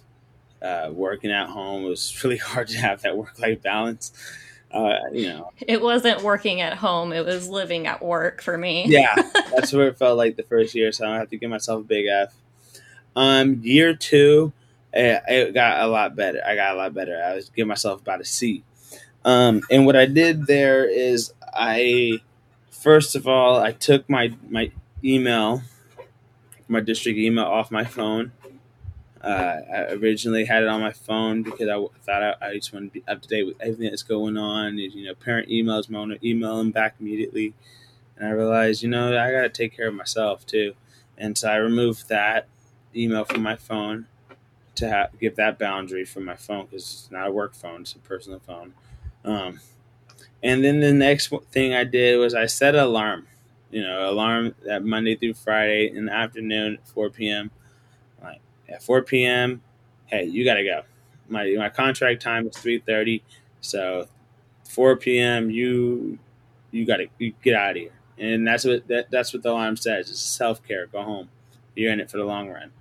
Uh, 0.60 0.90
working 0.92 1.32
at 1.32 1.50
home 1.50 1.84
was 1.84 2.20
really 2.24 2.38
hard 2.38 2.68
to 2.70 2.78
have 2.78 3.02
that 3.02 3.16
work 3.16 3.38
life 3.40 3.62
balance. 3.62 4.12
Uh, 4.72 4.96
you 5.14 5.30
know, 5.30 5.52
it 5.66 5.82
wasn't 5.82 6.22
working 6.24 6.62
at 6.62 6.74
home; 6.74 7.14
it 7.14 7.26
was 7.26 7.48
living 7.48 7.88
at 7.88 8.04
work 8.04 8.42
for 8.42 8.58
me. 8.58 8.86
yeah, 8.88 9.16
that's 9.56 9.72
what 9.72 9.84
it 9.84 9.98
felt 9.98 10.18
like 10.18 10.36
the 10.36 10.44
first 10.44 10.76
year. 10.76 10.92
So 10.92 11.10
I 11.10 11.18
have 11.18 11.30
to 11.30 11.38
give 11.38 11.50
myself 11.50 11.82
a 11.82 11.84
big 11.84 12.06
F. 12.08 12.34
Um, 13.16 13.62
year 13.64 13.96
two, 13.96 14.52
it, 14.94 15.24
it 15.28 15.54
got 15.54 15.82
a 15.82 15.88
lot 15.88 16.16
better. 16.16 16.42
I 16.46 16.56
got 16.56 16.76
a 16.76 16.78
lot 16.78 16.94
better. 16.94 17.22
I 17.22 17.34
was 17.36 17.50
giving 17.50 17.70
myself 17.70 18.02
about 18.02 18.22
a 18.22 18.26
C. 18.26 18.64
Um, 19.26 19.62
and 19.70 19.86
what 19.86 19.96
I 19.96 20.06
did 20.06 20.48
there 20.48 20.86
is 20.90 21.34
I, 21.54 22.22
first 22.70 23.16
of 23.16 23.28
all, 23.28 23.60
I 23.60 23.72
took 23.72 24.10
my 24.10 24.34
my 24.50 24.72
email, 25.04 25.62
my 26.68 26.80
district 26.80 27.18
email 27.18 27.46
off 27.46 27.72
my 27.72 27.84
phone. 27.84 28.32
Uh, 29.22 29.58
I 29.74 29.78
originally 29.94 30.46
had 30.46 30.64
it 30.64 30.70
on 30.70 30.80
my 30.80 30.92
phone 30.92 31.44
because 31.44 31.68
I 31.68 31.86
thought 32.04 32.24
I, 32.24 32.36
I, 32.40 32.54
just 32.56 32.72
wanted 32.72 32.94
to 32.94 33.00
be 33.00 33.04
up 33.08 33.22
to 33.24 33.28
date 33.28 33.44
with 33.44 33.60
everything 33.60 33.90
that's 33.90 34.04
going 34.04 34.38
on. 34.38 34.78
You 34.78 35.06
know, 35.06 35.16
parent 35.16 35.50
emails, 35.50 35.90
want 35.90 36.12
to 36.12 36.28
email 36.28 36.58
them 36.58 36.72
back 36.72 36.96
immediately. 37.00 37.54
And 38.16 38.28
I 38.28 38.32
realized, 38.32 38.84
you 38.84 38.90
know, 38.90 39.18
I 39.18 39.32
got 39.32 39.42
to 39.42 39.50
take 39.50 39.76
care 39.76 39.88
of 39.88 39.96
myself 39.96 40.46
too. 40.46 40.76
And 41.18 41.38
so 41.38 41.50
I 41.50 41.56
removed 41.56 42.10
that 42.10 42.48
email 42.96 43.26
from 43.26 43.42
my 43.42 43.56
phone 43.56 44.08
to 44.76 45.10
give 45.20 45.36
that 45.36 45.58
boundary 45.58 46.06
from 46.06 46.26
my 46.26 46.36
phone 46.36 46.66
because 46.66 46.84
it's 46.84 47.12
not 47.12 47.28
a 47.28 47.32
work 47.32 47.56
phone, 47.56 47.82
it's 47.82 47.94
a 47.94 48.00
personal 48.00 48.40
phone. 48.40 48.74
Um, 49.28 49.60
and 50.42 50.64
then 50.64 50.80
the 50.80 50.94
next 50.94 51.32
thing 51.52 51.74
I 51.74 51.84
did 51.84 52.18
was 52.18 52.34
I 52.34 52.46
set 52.46 52.76
an 52.76 52.82
alarm, 52.82 53.28
you 53.72 53.82
know, 53.82 54.10
alarm 54.10 54.56
that 54.66 54.84
Monday 54.84 55.16
through 55.16 55.34
Friday 55.34 55.92
in 55.94 56.06
the 56.06 56.14
afternoon, 56.14 56.78
4 56.86 57.10
p.m. 57.10 57.52
Like 58.24 58.42
at 58.70 58.82
4 58.82 59.02
p.m., 59.04 59.62
hey, 60.06 60.24
you 60.26 60.46
got 60.46 60.56
to 60.56 60.64
go. 60.64 60.84
My 61.28 61.54
my 61.58 61.70
contract 61.70 62.22
time 62.22 62.48
is 62.48 62.56
3:30, 62.56 63.22
so 63.60 64.08
4 64.70 64.96
p.m. 64.96 65.50
you 65.52 66.20
you 66.72 66.86
got 66.86 66.98
to 66.98 67.08
you 67.20 67.34
get 67.44 67.56
out 67.56 67.72
of 67.72 67.78
here. 67.78 67.92
And 68.18 68.48
that's 68.48 68.64
what 68.64 68.88
that, 68.88 69.12
that's 69.12 69.34
what 69.34 69.44
the 69.44 69.52
alarm 69.52 69.76
says. 69.76 70.10
It's 70.10 70.22
self 70.22 70.64
care. 70.66 70.88
Go 70.88 71.04
home. 71.04 71.30
You're 71.76 71.92
in 71.92 72.00
it 72.00 72.10
for 72.10 72.18
the 72.18 72.26
long 72.26 72.50
run. 72.50 72.72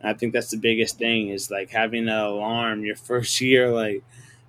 And 0.00 0.10
I 0.10 0.14
think 0.14 0.32
that's 0.32 0.50
the 0.50 0.56
biggest 0.56 0.98
thing 0.98 1.28
is 1.28 1.50
like 1.50 1.70
having 1.70 2.08
an 2.08 2.16
alarm 2.16 2.84
your 2.84 2.96
first 3.10 3.40
year, 3.40 3.70
like 3.70 4.02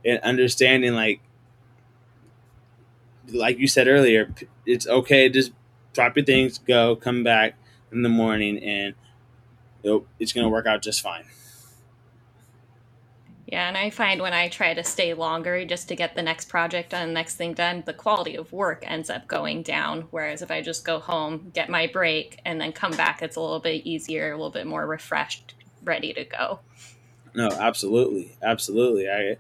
and 0.04 0.20
understanding 0.22 0.94
like 0.96 1.22
like 3.32 3.60
you 3.60 3.68
said 3.68 3.88
earlier, 3.88 4.34
it's 4.66 4.88
okay 4.88 5.30
just 5.30 5.52
drop 5.94 6.16
your 6.18 6.26
things, 6.26 6.58
go, 6.58 6.96
come 6.96 7.24
back 7.24 7.56
in 7.92 8.02
the 8.02 8.10
morning, 8.10 8.58
and 8.64 8.96
it's 10.20 10.34
going 10.34 10.44
to 10.44 10.50
work 10.50 10.66
out 10.66 10.82
just 10.82 11.02
fine. 11.02 11.26
Yeah, 13.46 13.68
and 13.68 13.78
I 13.78 13.92
find 13.92 14.20
when 14.20 14.34
I 14.34 14.48
try 14.48 14.74
to 14.74 14.84
stay 14.84 15.14
longer 15.14 15.64
just 15.64 15.88
to 15.90 15.96
get 15.96 16.16
the 16.16 16.24
next 16.24 16.50
project 16.50 16.90
done, 16.90 17.10
the 17.10 17.14
next 17.14 17.36
thing 17.36 17.54
done, 17.54 17.84
the 17.86 17.94
quality 17.94 18.36
of 18.36 18.52
work 18.52 18.84
ends 18.88 19.12
up 19.12 19.28
going 19.28 19.62
down. 19.62 20.08
Whereas 20.10 20.42
if 20.42 20.50
I 20.50 20.62
just 20.62 20.84
go 20.84 20.98
home, 20.98 21.52
get 21.54 21.70
my 21.70 21.86
break, 21.86 22.40
and 22.46 22.60
then 22.60 22.72
come 22.72 22.94
back, 22.94 23.22
it's 23.22 23.36
a 23.36 23.42
little 23.42 23.60
bit 23.60 23.86
easier, 23.86 24.32
a 24.32 24.36
little 24.36 24.50
bit 24.50 24.66
more 24.66 24.88
refreshed, 24.88 25.54
ready 25.84 26.14
to 26.14 26.24
go. 26.24 26.62
No, 27.36 27.50
absolutely, 27.50 28.36
absolutely. 28.42 29.08
I 29.08 29.38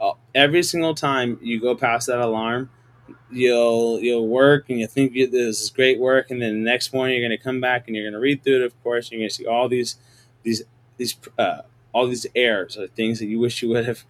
uh, 0.00 0.12
every 0.32 0.62
single 0.62 0.94
time 0.94 1.38
you 1.42 1.60
go 1.60 1.74
past 1.74 2.06
that 2.06 2.20
alarm, 2.20 2.70
you'll 3.30 4.00
you'll 4.00 4.28
work 4.28 4.68
and 4.68 4.78
you 4.78 4.86
think 4.86 5.14
this 5.14 5.60
is 5.62 5.70
great 5.70 5.98
work, 5.98 6.30
and 6.30 6.40
then 6.40 6.64
the 6.64 6.70
next 6.70 6.92
morning 6.92 7.16
you're 7.16 7.28
going 7.28 7.36
to 7.36 7.42
come 7.42 7.60
back 7.60 7.86
and 7.86 7.96
you're 7.96 8.04
going 8.04 8.12
to 8.14 8.20
read 8.20 8.42
through 8.42 8.56
it. 8.56 8.62
Of 8.62 8.82
course, 8.82 9.10
you're 9.10 9.20
going 9.20 9.28
to 9.28 9.34
see 9.34 9.46
all 9.46 9.68
these 9.68 9.96
these 10.42 10.62
these 10.96 11.16
uh, 11.38 11.62
all 11.92 12.06
these 12.06 12.26
errors 12.34 12.76
or 12.76 12.86
things 12.88 13.18
that 13.18 13.26
you 13.26 13.38
wish 13.38 13.62
you 13.62 13.68
would 13.70 13.86
have 13.86 14.04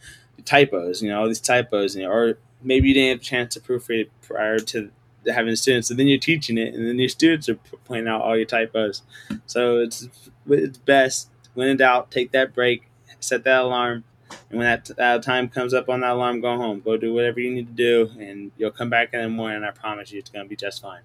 typos, 0.44 1.02
you 1.02 1.08
know, 1.08 1.20
all 1.20 1.26
these 1.26 1.40
typos, 1.40 1.96
you 1.96 2.02
know, 2.02 2.10
or 2.10 2.38
maybe 2.62 2.88
you 2.88 2.94
didn't 2.94 3.18
have 3.18 3.20
a 3.20 3.24
chance 3.24 3.54
to 3.54 3.60
proofread 3.60 4.02
it 4.02 4.10
prior 4.22 4.58
to 4.58 4.90
having 5.32 5.56
students, 5.56 5.90
and 5.90 5.98
then 5.98 6.06
you're 6.06 6.18
teaching 6.18 6.56
it, 6.58 6.74
and 6.74 6.86
then 6.86 6.98
your 6.98 7.08
students 7.08 7.48
are 7.48 7.58
pointing 7.84 8.08
out 8.08 8.22
all 8.22 8.36
your 8.36 8.46
typos. 8.46 9.02
So 9.46 9.78
it's 9.78 10.08
it's 10.48 10.78
best 10.78 11.30
when 11.54 11.68
in 11.68 11.76
doubt, 11.78 12.10
take 12.10 12.32
that 12.32 12.54
break, 12.54 12.88
set 13.18 13.44
that 13.44 13.62
alarm, 13.62 14.04
and 14.50 14.58
when 14.58 14.66
that, 14.66 14.90
that 14.96 15.22
time 15.22 15.48
comes 15.48 15.74
up 15.74 15.88
on 15.88 16.00
that 16.00 16.12
alarm, 16.12 16.40
go 16.40 16.56
home, 16.56 16.80
go 16.80 16.96
do 16.96 17.12
whatever 17.12 17.40
you 17.40 17.52
need 17.52 17.66
to 17.68 17.72
do, 17.72 18.10
and 18.20 18.52
you'll 18.56 18.70
come 18.70 18.90
back 18.90 19.12
in 19.12 19.22
the 19.22 19.28
morning. 19.28 19.64
I 19.64 19.70
promise 19.70 20.12
you, 20.12 20.18
it's 20.18 20.30
going 20.30 20.44
to 20.44 20.48
be 20.48 20.56
just 20.56 20.82
fine. 20.82 21.02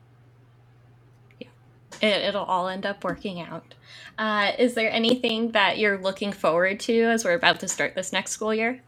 Yeah, 2.02 2.16
it, 2.16 2.34
will 2.34 2.42
all 2.42 2.68
end 2.68 2.86
up 2.86 3.04
working 3.04 3.42
out. 3.42 3.76
Uh, 4.18 4.54
is 4.58 4.74
there 4.74 4.92
anything 4.92 5.52
that 5.52 5.78
you're 5.78 5.98
looking 6.00 6.32
forward 6.32 6.80
to 6.82 7.04
as 7.04 7.24
we're 7.24 7.34
about 7.34 7.60
to 7.60 7.68
start 7.68 7.94
this 7.96 8.12
next 8.12 8.32
school 8.32 8.54
year? 8.54 8.82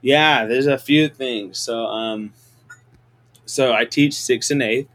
Yeah, 0.00 0.46
there's 0.46 0.66
a 0.66 0.78
few 0.78 1.08
things. 1.08 1.58
So, 1.58 1.84
um, 1.84 2.32
so 3.44 3.72
I 3.72 3.84
teach 3.84 4.14
sixth 4.14 4.50
and 4.50 4.62
eighth, 4.62 4.88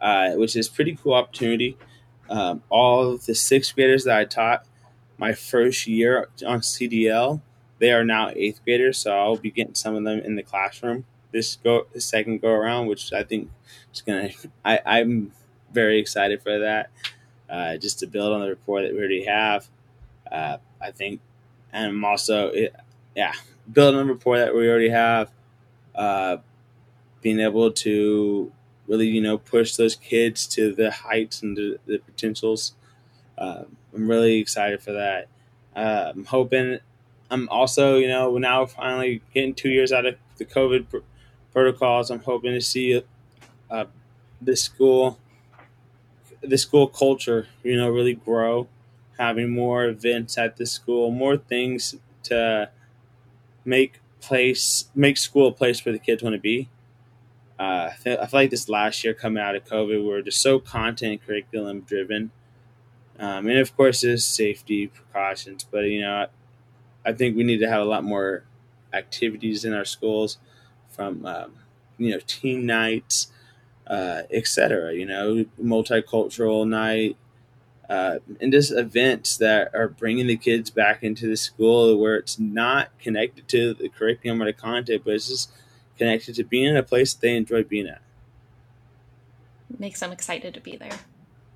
uh, 0.00 0.32
which 0.32 0.54
is 0.54 0.68
pretty 0.68 0.98
cool 1.00 1.14
opportunity. 1.14 1.76
Um, 2.28 2.62
all 2.68 3.16
the 3.16 3.34
sixth 3.34 3.74
graders 3.74 4.04
that 4.04 4.16
I 4.16 4.24
taught 4.24 4.64
my 5.18 5.32
first 5.32 5.86
year 5.86 6.28
on 6.46 6.60
CDL, 6.60 7.40
they 7.80 7.92
are 7.92 8.04
now 8.04 8.30
eighth 8.36 8.64
graders. 8.64 8.98
So 8.98 9.18
I'll 9.18 9.36
be 9.36 9.50
getting 9.50 9.74
some 9.74 9.96
of 9.96 10.04
them 10.04 10.20
in 10.20 10.36
the 10.36 10.44
classroom 10.44 11.06
this 11.32 11.56
go 11.56 11.86
the 11.92 12.00
second 12.00 12.40
go 12.40 12.50
around, 12.50 12.86
which 12.86 13.12
I 13.12 13.24
think 13.24 13.50
is 13.92 14.02
gonna. 14.02 14.30
I, 14.64 14.80
I'm 14.84 15.32
very 15.72 15.98
excited 15.98 16.42
for 16.42 16.58
that 16.58 16.90
uh, 17.48 17.76
just 17.76 18.00
to 18.00 18.06
build 18.06 18.32
on 18.32 18.40
the 18.40 18.48
rapport 18.48 18.82
that 18.82 18.92
we 18.92 18.98
already 18.98 19.24
have. 19.24 19.68
Uh, 20.30 20.58
I 20.80 20.90
think, 20.90 21.20
and 21.72 21.86
I'm 21.86 22.04
also, 22.04 22.52
yeah, 23.14 23.32
building 23.72 24.00
on 24.00 24.06
the 24.06 24.14
rapport 24.14 24.38
that 24.38 24.54
we 24.54 24.68
already 24.68 24.90
have. 24.90 25.30
Uh, 25.94 26.38
being 27.22 27.40
able 27.40 27.70
to 27.70 28.50
really, 28.86 29.06
you 29.06 29.20
know, 29.20 29.36
push 29.38 29.76
those 29.76 29.94
kids 29.96 30.46
to 30.46 30.74
the 30.74 30.90
heights 30.90 31.42
and 31.42 31.56
the, 31.56 31.78
the 31.86 31.98
potentials. 31.98 32.74
Uh, 33.36 33.64
I'm 33.94 34.08
really 34.08 34.38
excited 34.38 34.82
for 34.82 34.92
that. 34.92 35.28
I'm 35.76 36.24
hoping. 36.24 36.78
I'm 37.30 37.48
also, 37.48 37.96
you 37.96 38.08
know, 38.08 38.36
now 38.38 38.66
finally 38.66 39.22
getting 39.32 39.54
two 39.54 39.70
years 39.70 39.92
out 39.92 40.04
of 40.04 40.16
the 40.36 40.44
COVID 40.44 40.88
pr- 40.88 40.98
protocols. 41.52 42.10
I'm 42.10 42.20
hoping 42.20 42.52
to 42.52 42.60
see 42.60 43.02
uh, 43.70 43.84
this 44.40 44.62
school 44.62 45.18
the 46.42 46.58
school 46.58 46.86
culture, 46.86 47.48
you 47.62 47.76
know, 47.76 47.90
really 47.90 48.14
grow, 48.14 48.66
having 49.18 49.50
more 49.50 49.84
events 49.84 50.38
at 50.38 50.56
the 50.56 50.66
school, 50.66 51.10
more 51.10 51.36
things 51.36 51.96
to 52.24 52.70
make 53.64 54.00
place 54.20 54.86
make 54.94 55.16
school 55.16 55.48
a 55.48 55.52
place 55.52 55.84
where 55.84 55.92
the 55.92 55.98
kids 55.98 56.22
want 56.22 56.34
to 56.34 56.40
be. 56.40 56.68
Uh, 57.58 57.90
I, 57.92 57.96
feel, 57.96 58.28
like 58.32 58.50
this 58.50 58.70
last 58.70 59.04
year 59.04 59.12
coming 59.12 59.42
out 59.42 59.54
of 59.54 59.66
COVID, 59.66 60.02
we 60.02 60.12
are 60.12 60.22
just 60.22 60.40
so 60.40 60.58
content 60.58 61.20
curriculum 61.26 61.82
driven, 61.82 62.30
um, 63.18 63.46
and 63.48 63.58
of 63.58 63.76
course, 63.76 64.00
there's 64.00 64.24
safety 64.24 64.86
precautions. 64.86 65.64
But 65.70 65.84
you 65.84 66.00
know, 66.00 66.26
I 67.04 67.12
think 67.12 67.36
we 67.36 67.44
need 67.44 67.58
to 67.58 67.68
have 67.68 67.82
a 67.82 67.86
lot 67.86 68.04
more 68.04 68.44
activities 68.92 69.64
in 69.64 69.72
our 69.72 69.84
schools, 69.84 70.38
from 70.88 71.24
um, 71.26 71.52
you 71.98 72.10
know 72.10 72.20
team 72.26 72.66
nights 72.66 73.28
uh, 73.90 74.22
etc. 74.30 74.94
You 74.94 75.04
know, 75.04 75.44
multicultural 75.60 76.66
night, 76.66 77.16
uh, 77.88 78.20
and 78.40 78.52
just 78.52 78.72
events 78.72 79.36
that 79.38 79.74
are 79.74 79.88
bringing 79.88 80.28
the 80.28 80.36
kids 80.36 80.70
back 80.70 81.02
into 81.02 81.26
the 81.26 81.36
school 81.36 81.98
where 81.98 82.14
it's 82.14 82.38
not 82.38 82.96
connected 83.00 83.48
to 83.48 83.74
the 83.74 83.88
curriculum 83.88 84.40
or 84.40 84.46
the 84.46 84.52
content, 84.52 85.02
but 85.04 85.14
it's 85.14 85.28
just 85.28 85.50
connected 85.98 86.36
to 86.36 86.44
being 86.44 86.66
in 86.66 86.76
a 86.76 86.84
place 86.84 87.12
they 87.12 87.36
enjoy 87.36 87.64
being 87.64 87.88
at. 87.88 88.00
Makes 89.76 90.00
them 90.00 90.12
excited 90.12 90.54
to 90.54 90.60
be 90.60 90.76
there. 90.76 90.98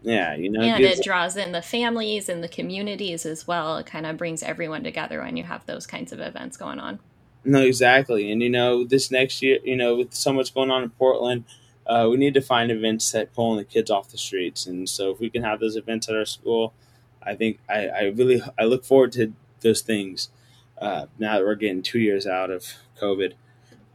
Yeah, 0.05 0.35
you 0.35 0.51
know, 0.51 0.61
and 0.61 0.85
it 0.85 1.03
draws 1.03 1.35
in 1.35 1.53
the 1.53 1.63
families 1.63 2.29
and 2.29 2.45
the 2.45 2.49
communities 2.49 3.25
as 3.25 3.47
well. 3.47 3.79
It 3.79 3.87
kind 3.87 4.05
of 4.05 4.19
brings 4.19 4.43
everyone 4.43 4.85
together 4.85 5.23
when 5.23 5.39
you 5.39 5.45
have 5.45 5.65
those 5.65 5.87
kinds 5.87 6.13
of 6.13 6.21
events 6.21 6.59
going 6.59 6.79
on. 6.79 7.01
No, 7.43 7.63
exactly. 7.63 8.31
And 8.31 8.43
you 8.43 8.51
know, 8.51 8.85
this 8.85 9.11
next 9.11 9.41
year, 9.41 9.59
you 9.65 9.77
know, 9.77 9.97
with 9.97 10.13
so 10.13 10.31
much 10.33 10.53
going 10.53 10.71
on 10.71 10.83
in 10.83 10.91
Portland, 10.91 11.45
uh, 11.87 12.07
we 12.11 12.19
need 12.19 12.35
to 12.35 12.43
find 12.43 12.71
events 12.71 13.11
that 13.13 13.33
pulling 13.33 13.57
the 13.57 13.65
kids 13.65 13.91
off 13.91 14.11
the 14.11 14.19
streets. 14.19 14.67
And 14.67 14.87
so 14.87 15.11
if 15.11 15.21
we 15.21 15.31
can 15.31 15.43
have 15.43 15.59
those 15.59 15.75
events 15.75 16.07
at 16.11 16.17
our 16.17 16.27
school, 16.27 16.75
I 17.23 17.35
think 17.35 17.59
I, 17.67 17.89
I 17.89 18.03
really 18.15 18.43
I 18.59 18.65
look 18.65 18.85
forward 18.85 19.13
to 19.13 19.33
those 19.61 19.81
things. 19.81 20.29
Uh, 20.77 21.07
now 21.19 21.39
that 21.39 21.45
we're 21.45 21.55
getting 21.55 21.83
two 21.83 21.99
years 21.99 22.27
out 22.27 22.51
of 22.51 22.75
COVID, 23.01 23.33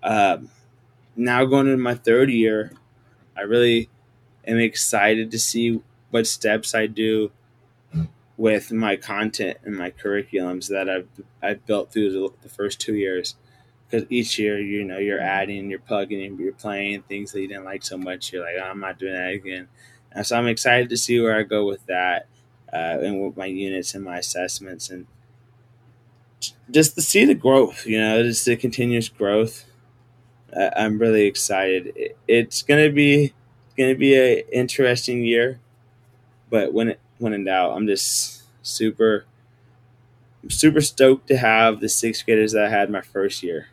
um, 0.02 0.50
now 1.16 1.46
going 1.46 1.68
into 1.68 1.78
my 1.78 1.94
third 1.94 2.32
year, 2.32 2.72
I 3.38 3.42
really 3.42 3.90
am 4.48 4.58
excited 4.58 5.30
to 5.30 5.38
see 5.38 5.82
what 6.12 6.28
steps 6.28 6.76
I 6.76 6.88
do 6.88 7.32
with 8.38 8.72
my 8.72 8.96
content 8.96 9.58
and 9.66 9.76
my 9.76 9.92
curriculums 9.92 10.68
that 10.70 10.90
I've 10.90 11.08
I've 11.42 11.66
built 11.66 11.92
through 11.92 12.12
the, 12.12 12.30
the 12.42 12.50
first 12.50 12.80
two 12.80 12.96
years 12.96 13.36
because 13.90 14.08
each 14.10 14.40
year 14.40 14.60
you 14.60 14.84
know 14.86 14.98
you're 14.98 15.22
adding, 15.22 15.70
you're 15.70 15.80
plugging, 15.80 16.38
you're 16.40 16.54
playing 16.54 17.04
things 17.04 17.32
that 17.32 17.42
you 17.42 17.48
didn't 17.48 17.66
like 17.66 17.84
so 17.84 17.98
much. 17.98 18.32
You're 18.32 18.44
like, 18.46 18.56
oh, 18.60 18.66
I'm 18.66 18.80
not 18.80 19.00
doing 19.00 19.14
that 19.14 19.34
again. 19.34 19.68
And 20.12 20.26
so 20.26 20.38
I'm 20.38 20.48
excited 20.48 20.90
to 20.90 20.98
see 20.98 21.20
where 21.20 21.38
I 21.38 21.44
go 21.44 21.66
with 21.68 21.86
that, 21.88 22.28
uh, 22.74 23.00
and 23.02 23.22
with 23.22 23.38
my 23.38 23.46
units 23.48 23.96
and 23.96 24.04
my 24.04 24.18
assessments, 24.20 24.90
and 24.90 25.08
just 26.72 26.96
to 26.96 27.02
see 27.02 27.26
the 27.26 27.36
growth. 27.36 27.86
You 27.86 28.00
know, 28.00 28.24
just 28.24 28.46
the 28.46 28.56
continuous 28.56 29.10
growth. 29.10 29.66
Uh, 30.56 30.70
I'm 30.76 31.00
really 31.00 31.26
excited. 31.26 31.94
It, 31.96 32.18
it's 32.28 32.62
gonna 32.64 32.92
be 32.92 33.34
gonna 33.78 33.96
be 33.96 34.16
a 34.16 34.46
interesting 34.52 35.24
year, 35.24 35.60
but 36.50 36.74
when 36.74 36.90
it, 36.90 37.00
when 37.18 37.34
in 37.34 37.46
doubt, 37.46 37.76
I'm 37.76 37.88
just 37.88 38.44
super. 38.62 39.26
I'm 40.44 40.50
super 40.50 40.80
stoked 40.80 41.28
to 41.28 41.38
have 41.38 41.82
the 41.82 41.90
sixth 41.90 42.26
graders 42.26 42.54
that 42.54 42.66
I 42.66 42.70
had 42.70 42.90
my 42.90 43.02
first 43.02 43.44
year. 43.44 43.68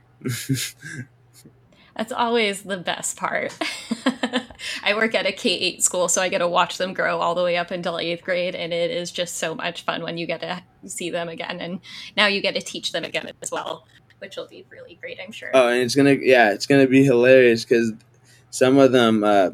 That's 1.97 2.13
always 2.13 2.63
the 2.63 2.77
best 2.77 3.17
part. 3.17 3.57
I 4.83 4.95
work 4.95 5.15
at 5.15 5.25
a 5.25 5.33
K 5.33 5.51
8 5.51 5.83
school, 5.83 6.09
so 6.09 6.21
I 6.21 6.29
get 6.29 6.39
to 6.39 6.49
watch 6.49 6.77
them 6.77 6.93
grow 6.93 7.21
all 7.21 7.35
the 7.35 7.43
way 7.43 7.57
up 7.57 7.71
until 7.71 7.99
eighth 7.99 8.23
grade, 8.23 8.55
and 8.55 8.73
it 8.73 8.91
is 8.91 9.11
just 9.11 9.37
so 9.37 9.55
much 9.55 9.83
fun 9.83 10.03
when 10.03 10.19
you 10.19 10.27
get 10.27 10.41
to 10.41 10.63
see 10.89 11.09
them 11.09 11.29
again. 11.31 11.59
And 11.61 11.81
now 12.17 12.27
you 12.27 12.43
get 12.43 12.55
to 12.55 12.61
teach 12.61 12.93
them 12.93 13.05
again 13.05 13.31
as 13.41 13.51
well, 13.51 13.87
which 14.19 14.37
will 14.37 14.47
be 14.47 14.67
really 14.69 14.99
great, 15.01 15.19
I'm 15.25 15.33
sure. 15.33 15.51
Oh, 15.55 15.69
and 15.69 15.81
it's 15.81 15.95
gonna, 15.95 16.17
yeah, 16.21 16.53
it's 16.53 16.67
gonna 16.67 16.87
be 16.87 17.03
hilarious 17.03 17.65
because 17.65 17.93
some 18.51 18.77
of 18.77 18.93
them, 18.93 19.25
uh, 19.25 19.51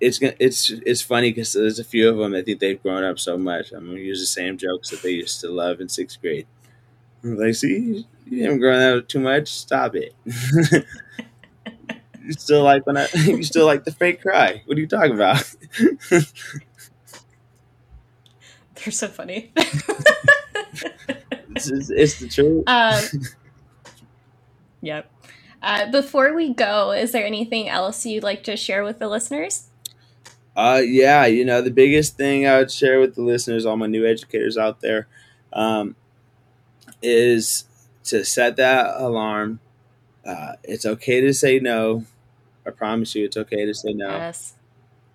it's 0.00 0.18
it's 0.22 0.70
it's 0.70 1.02
funny 1.02 1.30
because 1.30 1.52
there's 1.52 1.78
a 1.78 1.84
few 1.84 2.08
of 2.08 2.16
them 2.16 2.34
I 2.34 2.42
think 2.42 2.58
they've 2.58 2.82
grown 2.82 3.04
up 3.04 3.18
so 3.18 3.36
much. 3.36 3.72
I'm 3.72 3.86
gonna 3.86 4.00
use 4.00 4.20
the 4.20 4.26
same 4.26 4.56
jokes 4.56 4.90
that 4.90 5.02
they 5.02 5.10
used 5.10 5.40
to 5.40 5.50
love 5.50 5.80
in 5.80 5.88
sixth 5.88 6.20
grade. 6.20 6.46
Like, 7.22 7.54
see, 7.54 8.06
you 8.26 8.42
haven't 8.42 8.60
grown 8.60 8.80
out 8.80 9.08
too 9.08 9.20
much. 9.20 9.48
Stop 9.48 9.94
it. 9.94 10.14
you 12.24 12.32
still 12.32 12.62
like 12.62 12.86
when 12.86 12.96
I 12.96 13.08
you 13.14 13.42
still 13.42 13.66
like 13.66 13.84
the 13.84 13.92
fake 13.92 14.22
cry. 14.22 14.62
What 14.64 14.78
are 14.78 14.80
you 14.80 14.86
talking 14.86 15.14
about? 15.14 15.54
They're 16.10 16.22
so 18.92 19.08
funny. 19.08 19.52
it's, 21.54 21.90
it's, 21.90 22.20
the 22.20 22.28
truth. 22.28 22.64
Um, 22.66 23.02
yep. 24.80 25.12
Uh, 25.60 25.90
before 25.90 26.32
we 26.32 26.54
go, 26.54 26.92
is 26.92 27.12
there 27.12 27.26
anything 27.26 27.68
else 27.68 28.06
you'd 28.06 28.22
like 28.22 28.44
to 28.44 28.56
share 28.56 28.82
with 28.82 28.98
the 28.98 29.08
listeners? 29.08 29.69
Uh, 30.60 30.76
yeah, 30.80 31.24
you 31.24 31.42
know, 31.42 31.62
the 31.62 31.70
biggest 31.70 32.18
thing 32.18 32.46
I 32.46 32.58
would 32.58 32.70
share 32.70 33.00
with 33.00 33.14
the 33.14 33.22
listeners, 33.22 33.64
all 33.64 33.78
my 33.78 33.86
new 33.86 34.06
educators 34.06 34.58
out 34.58 34.82
there, 34.82 35.06
um, 35.54 35.96
is 37.00 37.64
to 38.04 38.26
set 38.26 38.56
that 38.56 39.00
alarm. 39.00 39.60
Uh, 40.22 40.56
it's 40.62 40.84
okay 40.84 41.22
to 41.22 41.32
say 41.32 41.60
no. 41.60 42.04
I 42.66 42.72
promise 42.72 43.14
you, 43.14 43.24
it's 43.24 43.38
okay 43.38 43.64
to 43.64 43.72
say 43.72 43.94
no. 43.94 44.10
Yes. 44.10 44.52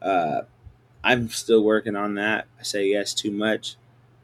Uh, 0.01 0.41
I'm 1.03 1.29
still 1.29 1.63
working 1.63 1.95
on 1.95 2.15
that. 2.15 2.47
I 2.60 2.63
say 2.63 2.88
yes 2.88 3.13
too 3.13 3.29
much, 3.29 3.75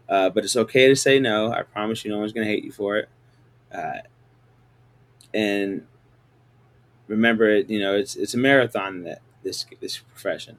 uh, 0.10 0.32
but 0.32 0.44
it's 0.44 0.56
okay 0.56 0.88
to 0.88 0.96
say 0.96 1.20
no. 1.20 1.54
I 1.54 1.62
promise 1.62 2.04
you, 2.04 2.10
no 2.10 2.18
one's 2.18 2.34
going 2.34 2.48
to 2.48 2.52
hate 2.52 2.64
you 2.64 2.72
for 2.72 2.98
it. 2.98 3.10
Uh, 3.72 4.00
and 5.36 5.86
remember, 7.08 7.60
you 7.60 7.80
know, 7.80 7.94
it's 7.94 8.16
it's 8.16 8.34
a 8.34 8.40
marathon 8.40 9.04
that 9.04 9.22
this 9.44 9.68
this 9.80 10.00
profession. 10.00 10.58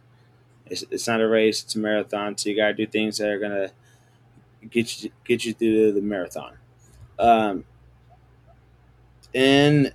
It's, 0.67 0.85
it's 0.91 1.07
not 1.09 1.21
a 1.21 1.29
race; 1.29 1.63
it's 1.63 1.75
a 1.75 1.79
marathon. 1.79 2.37
So 2.39 2.51
you 2.51 2.57
got 2.57 2.69
to 2.69 2.75
do 2.75 2.87
things 2.87 3.19
that 3.19 3.29
are 3.29 3.39
to 3.39 3.73
get 4.69 5.03
you 5.03 5.11
get 5.25 5.45
you 5.45 5.53
through 5.53 5.93
the, 5.93 6.01
marathon. 6.01 6.55
Um, 7.19 7.65
and 9.35 9.93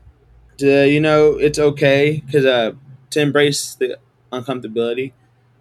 to, 0.57 0.87
you 0.89 0.99
know, 0.99 1.33
it's 1.33 1.59
okay 1.59 2.23
because 2.25 2.45
uh, 2.45 2.73
to 3.11 3.21
embrace 3.21 3.75
the 3.75 3.99
uncomfortability. 4.31 5.13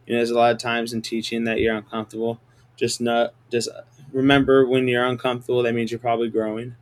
You 0.06 0.14
know, 0.14 0.18
there's 0.18 0.30
a 0.30 0.36
lot 0.36 0.52
of 0.52 0.58
times 0.58 0.92
in 0.92 1.02
teaching 1.02 1.44
that 1.44 1.60
you're 1.60 1.74
uncomfortable. 1.74 2.40
Just 2.76 3.00
not 3.00 3.34
just 3.50 3.68
remember 4.12 4.66
when 4.66 4.88
you're 4.88 5.04
uncomfortable, 5.04 5.62
that 5.62 5.74
means 5.74 5.90
you're 5.90 5.98
probably 5.98 6.28
growing. 6.28 6.76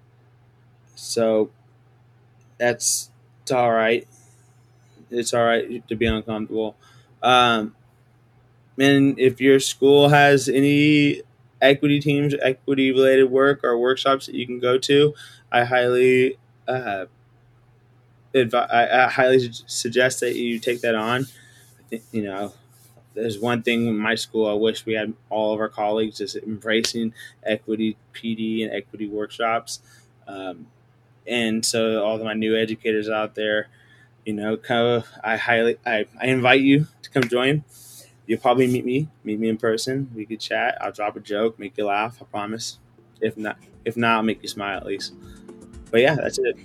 So 0.94 1.50
that's 2.58 3.10
it's 3.42 3.52
all 3.52 3.72
right. 3.72 4.06
It's 5.10 5.34
all 5.34 5.44
right 5.44 5.86
to 5.88 5.96
be 5.96 6.06
uncomfortable. 6.06 6.76
Um, 7.22 7.74
and 8.78 9.18
if 9.18 9.40
your 9.40 9.60
school 9.60 10.08
has 10.08 10.48
any 10.48 11.22
equity 11.60 12.00
teams, 12.00 12.34
equity 12.42 12.92
related 12.92 13.24
work 13.30 13.62
or 13.64 13.78
workshops 13.78 14.26
that 14.26 14.34
you 14.34 14.46
can 14.46 14.58
go 14.58 14.78
to, 14.78 15.14
I 15.52 15.64
highly, 15.64 16.38
uh, 16.68 17.06
I, 18.34 19.04
I 19.04 19.08
highly 19.08 19.50
suggest 19.66 20.20
that 20.20 20.34
you 20.34 20.58
take 20.58 20.80
that 20.80 20.94
on. 20.94 21.26
You 22.12 22.24
know, 22.24 22.52
there's 23.14 23.38
one 23.38 23.62
thing 23.62 23.86
in 23.86 23.98
my 23.98 24.16
school 24.16 24.48
I 24.48 24.54
wish 24.54 24.86
we 24.86 24.94
had 24.94 25.14
all 25.30 25.54
of 25.54 25.60
our 25.60 25.68
colleagues 25.68 26.18
just 26.18 26.36
embracing 26.36 27.14
equity 27.44 27.96
PD 28.14 28.64
and 28.64 28.72
equity 28.74 29.08
workshops. 29.08 29.80
Um, 30.28 30.68
and 31.26 31.64
so 31.66 32.04
all 32.04 32.16
of 32.16 32.22
my 32.22 32.34
new 32.34 32.56
educators 32.56 33.08
out 33.10 33.34
there, 33.36 33.68
you 34.26 34.34
know, 34.34 34.56
of, 34.56 35.06
I 35.24 35.36
highly, 35.38 35.78
I, 35.86 36.06
I 36.20 36.26
invite 36.28 36.62
you 36.62 36.88
to 37.02 37.10
come 37.10 37.24
join. 37.24 37.64
You'll 38.26 38.40
probably 38.40 38.66
meet 38.66 38.84
me, 38.84 39.08
meet 39.22 39.38
me 39.38 39.48
in 39.48 39.58
person. 39.58 40.10
We 40.14 40.24
could 40.24 40.40
chat. 40.40 40.78
I'll 40.80 40.92
drop 40.92 41.16
a 41.16 41.20
joke, 41.20 41.58
make 41.58 41.76
you 41.76 41.86
laugh. 41.86 42.18
I 42.20 42.24
promise. 42.24 42.78
If 43.20 43.36
not, 43.36 43.58
if 43.84 43.96
not, 43.96 44.16
I'll 44.16 44.22
make 44.22 44.42
you 44.42 44.48
smile 44.48 44.78
at 44.78 44.86
least. 44.86 45.12
But 45.90 46.00
yeah, 46.00 46.14
that's 46.14 46.38
it. 46.38 46.56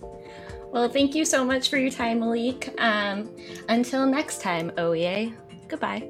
well, 0.72 0.88
thank 0.88 1.14
you 1.14 1.24
so 1.24 1.44
much 1.44 1.68
for 1.68 1.76
your 1.76 1.90
time, 1.90 2.20
Malik. 2.20 2.74
Um, 2.78 3.30
until 3.68 4.06
next 4.06 4.40
time, 4.40 4.70
OEA. 4.72 5.34
Goodbye. 5.68 6.08